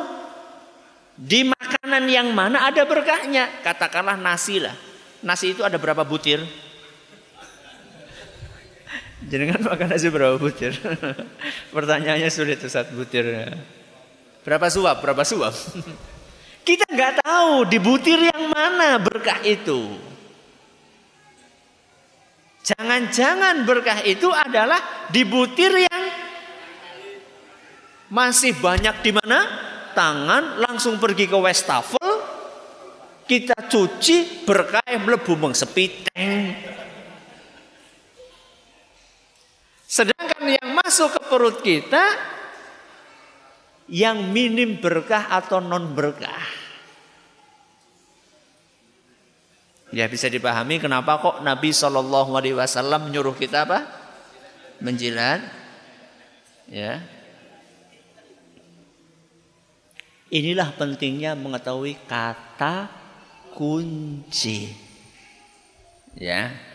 di 1.20 1.44
makanan 1.44 2.08
yang 2.08 2.32
mana 2.32 2.72
ada 2.72 2.88
berkahnya. 2.88 3.52
Katakanlah 3.68 4.16
nasi 4.16 4.64
lah. 4.64 4.76
Nasi 5.20 5.52
itu 5.52 5.64
ada 5.66 5.76
berapa 5.76 6.08
butir? 6.08 6.40
Jenengan 9.26 9.62
makan 9.70 9.88
nasi 9.90 10.08
berapa 10.14 10.38
butir? 10.38 10.78
Pertanyaannya 11.76 12.30
sulit 12.30 12.62
satu 12.62 12.94
butir. 12.94 13.26
Berapa 14.46 14.70
suap? 14.70 15.02
Berapa 15.02 15.26
suap? 15.26 15.54
Kita 16.68 16.86
nggak 16.90 17.22
tahu 17.22 17.70
di 17.70 17.78
butir 17.78 18.18
yang 18.18 18.50
mana 18.50 18.98
berkah 18.98 19.42
itu. 19.46 19.98
Jangan-jangan 22.66 23.62
berkah 23.62 24.02
itu 24.02 24.26
adalah 24.34 24.82
di 25.14 25.22
butir 25.22 25.86
yang 25.86 26.02
masih 28.10 28.58
banyak 28.58 29.06
di 29.06 29.14
mana? 29.14 29.40
Tangan 29.96 30.60
langsung 30.60 31.00
pergi 31.00 31.30
ke 31.30 31.38
wastafel 31.38 32.16
kita 33.26 33.58
cuci 33.70 34.46
berkah 34.46 34.86
melebu 34.86 35.34
mengsepiteng. 35.34 36.85
Sedangkan 39.96 40.44
yang 40.44 40.76
masuk 40.76 41.16
ke 41.16 41.22
perut 41.32 41.58
kita 41.64 42.04
yang 43.88 44.28
minim 44.28 44.76
berkah 44.76 45.32
atau 45.32 45.64
non 45.64 45.96
berkah. 45.96 46.44
Ya 49.96 50.12
bisa 50.12 50.28
dipahami 50.28 50.84
kenapa 50.84 51.24
kok 51.24 51.40
Nabi 51.48 51.72
Shallallahu 51.72 52.36
Alaihi 52.36 52.60
Wasallam 52.60 53.08
menyuruh 53.08 53.40
kita 53.40 53.64
apa? 53.64 53.88
Menjilat. 54.84 55.40
Ya. 56.68 57.00
Inilah 60.28 60.76
pentingnya 60.76 61.40
mengetahui 61.40 61.96
kata 62.04 62.92
kunci. 63.56 64.76
Ya. 66.20 66.75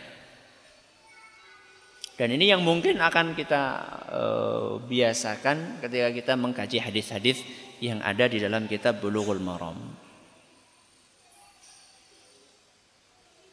Dan 2.21 2.37
ini 2.37 2.53
yang 2.53 2.61
mungkin 2.61 3.01
akan 3.01 3.33
kita 3.33 3.63
uh, 4.13 4.77
biasakan 4.85 5.81
ketika 5.81 6.13
kita 6.13 6.33
mengkaji 6.37 6.77
hadis-hadis 6.77 7.41
yang 7.81 7.97
ada 8.05 8.29
di 8.29 8.37
dalam 8.37 8.69
kitab 8.69 9.01
Bulughul 9.01 9.41
Maram. 9.41 9.73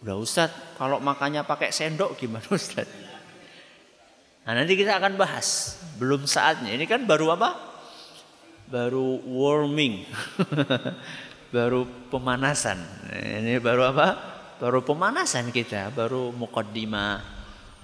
Udah 0.04 0.20
Ustaz, 0.20 0.52
kalau 0.76 1.00
makannya 1.00 1.48
pakai 1.48 1.72
sendok 1.72 2.20
gimana 2.20 2.44
Ustaz? 2.52 2.84
Nah 4.44 4.52
nanti 4.52 4.76
kita 4.76 5.00
akan 5.00 5.16
bahas. 5.16 5.80
Belum 5.96 6.28
saatnya. 6.28 6.68
Ini 6.76 6.84
kan 6.84 7.08
baru 7.08 7.40
apa? 7.40 7.56
Baru 8.68 9.16
warming. 9.32 10.04
baru 11.56 11.88
pemanasan. 12.12 12.84
Ini 13.16 13.64
baru 13.64 13.96
apa? 13.96 14.08
Baru 14.60 14.84
pemanasan 14.84 15.56
kita. 15.56 15.88
Baru 15.88 16.36
mukaddimah. 16.36 17.37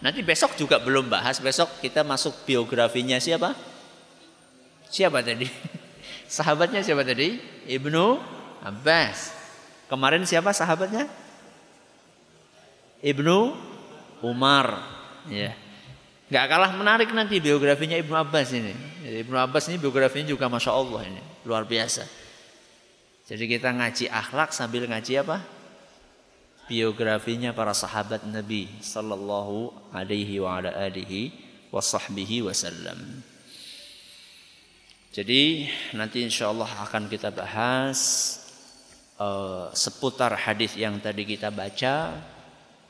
Nanti 0.04 0.20
besok 0.20 0.52
juga 0.60 0.76
belum 0.76 1.08
bahas. 1.08 1.40
Besok 1.40 1.80
kita 1.80 2.04
masuk 2.04 2.44
biografinya 2.44 3.16
siapa? 3.16 3.56
Siapa 4.92 5.24
tadi? 5.24 5.48
Sahabatnya 6.28 6.84
siapa 6.84 7.08
tadi? 7.08 7.40
Ibnu 7.64 8.20
Abbas. 8.60 9.32
Kemarin 9.88 10.28
siapa 10.28 10.52
sahabatnya? 10.52 11.08
Ibnu 13.00 13.56
Umar. 14.24 14.80
Ya. 15.28 15.56
Gak 16.32 16.48
kalah 16.48 16.72
menarik 16.72 17.12
nanti 17.12 17.40
biografinya 17.40 17.96
Ibnu 18.00 18.16
Abbas 18.16 18.52
ini. 18.56 18.72
Ibnu 19.24 19.36
Abbas 19.36 19.68
ini 19.72 19.76
biografinya 19.80 20.32
juga 20.32 20.48
masya 20.48 20.72
Allah 20.72 21.00
ini 21.04 21.22
luar 21.44 21.68
biasa. 21.68 22.04
Jadi 23.24 23.44
kita 23.44 23.72
ngaji 23.72 24.08
akhlak 24.08 24.52
sambil 24.52 24.84
ngaji 24.88 25.20
apa? 25.20 25.40
Biografinya 26.64 27.52
para 27.52 27.76
sahabat 27.76 28.24
Nabi 28.24 28.72
Sallallahu 28.80 29.92
Alaihi 29.92 30.40
wa 30.40 30.56
ala 30.56 30.72
alihi 30.72 31.28
wa 31.68 31.84
sahbihi 31.84 32.40
wasallam. 32.40 33.20
Jadi 35.12 35.68
nanti 35.92 36.24
insya 36.24 36.48
Allah 36.48 36.66
akan 36.88 37.06
kita 37.12 37.30
bahas 37.36 38.00
uh, 39.20 39.70
seputar 39.76 40.34
hadis 40.34 40.74
yang 40.74 40.98
tadi 40.98 41.28
kita 41.28 41.52
baca 41.52 42.16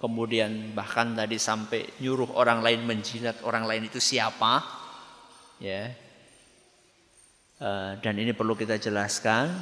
kemudian 0.00 0.76
bahkan 0.76 1.16
tadi 1.16 1.40
sampai 1.40 1.98
nyuruh 2.00 2.36
orang 2.36 2.60
lain 2.60 2.84
menjilat 2.84 3.40
orang 3.44 3.64
lain 3.64 3.88
itu 3.88 3.96
siapa 3.96 4.60
ya 5.60 5.88
uh, 7.60 7.96
dan 8.04 8.14
ini 8.20 8.36
perlu 8.36 8.52
kita 8.52 8.76
jelaskan 8.76 9.52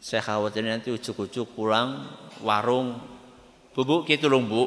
saya 0.00 0.20
khawatir 0.20 0.64
nanti 0.64 0.92
ujuk-ujuk 0.92 1.56
pulang 1.56 2.04
warung. 2.44 3.00
Bubu 3.70 4.02
gitu 4.04 4.28
loh 4.28 4.42
bu. 4.44 4.62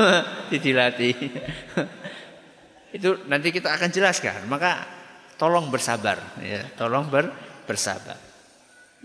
Ditilati 0.50 1.10
itu 2.96 3.10
nanti 3.28 3.52
kita 3.52 3.70
akan 3.70 3.88
jelaskan. 3.92 4.48
Maka 4.50 4.82
tolong 5.38 5.70
bersabar 5.70 6.18
ya. 6.42 6.66
Tolong 6.74 7.06
ber, 7.06 7.30
bersabar. 7.68 8.18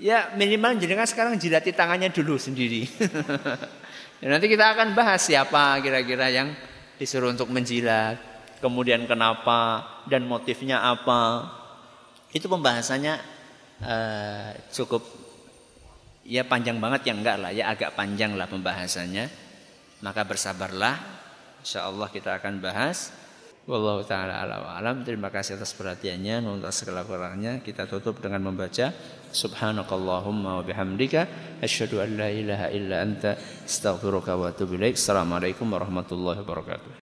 Ya 0.01 0.34
minimal 0.34 0.82
jenengan 0.82 1.05
sekarang 1.05 1.38
jilati 1.38 1.76
tangannya 1.76 2.09
dulu 2.09 2.39
sendiri. 2.41 2.88
Ya, 4.22 4.30
nanti 4.30 4.53
kita 4.53 4.78
akan 4.78 4.93
bahas 4.93 5.26
siapa 5.26 5.82
kira-kira 5.82 6.30
yang 6.30 6.53
disuruh 7.01 7.34
untuk 7.34 7.49
menjilat, 7.49 8.22
kemudian 8.62 9.09
kenapa 9.09 9.82
dan 10.05 10.30
motifnya 10.30 10.78
apa. 10.78 11.49
Itu 12.30 12.45
pembahasannya 12.45 13.18
uh, 13.82 14.53
cukup 14.70 15.01
ya 16.26 16.46
panjang 16.46 16.78
banget 16.78 17.10
ya 17.10 17.14
enggak 17.18 17.38
lah 17.42 17.52
ya 17.54 17.70
agak 17.72 17.94
panjang 17.98 18.36
lah 18.38 18.48
pembahasannya. 18.48 19.30
Maka 20.02 20.26
bersabarlah, 20.26 20.98
insya 21.62 21.86
Allah 21.86 22.10
kita 22.10 22.34
akan 22.42 22.58
bahas. 22.58 23.14
Wallahu 23.70 24.02
taala 24.02 24.42
alam. 24.42 25.06
Terima 25.06 25.30
kasih 25.30 25.62
atas 25.62 25.78
perhatiannya. 25.78 26.42
Untuk 26.42 26.74
segala 26.74 27.06
kurangnya 27.06 27.62
kita 27.62 27.86
tutup 27.86 28.18
dengan 28.18 28.50
membaca 28.50 28.90
Subhanakallahumma 29.32 30.60
wa 30.60 30.64
bihamdika 30.66 31.30
asyhadu 31.62 32.02
an 32.02 32.18
la 32.18 32.34
ilaha 32.34 32.68
illa 32.74 33.06
anta 33.06 33.38
astaghfiruka 33.64 34.34
wa 34.34 34.50
atubu 34.50 34.82
ilaik. 34.82 34.98
Assalamualaikum 34.98 35.70
warahmatullahi 35.70 36.42
wabarakatuh. 36.42 37.01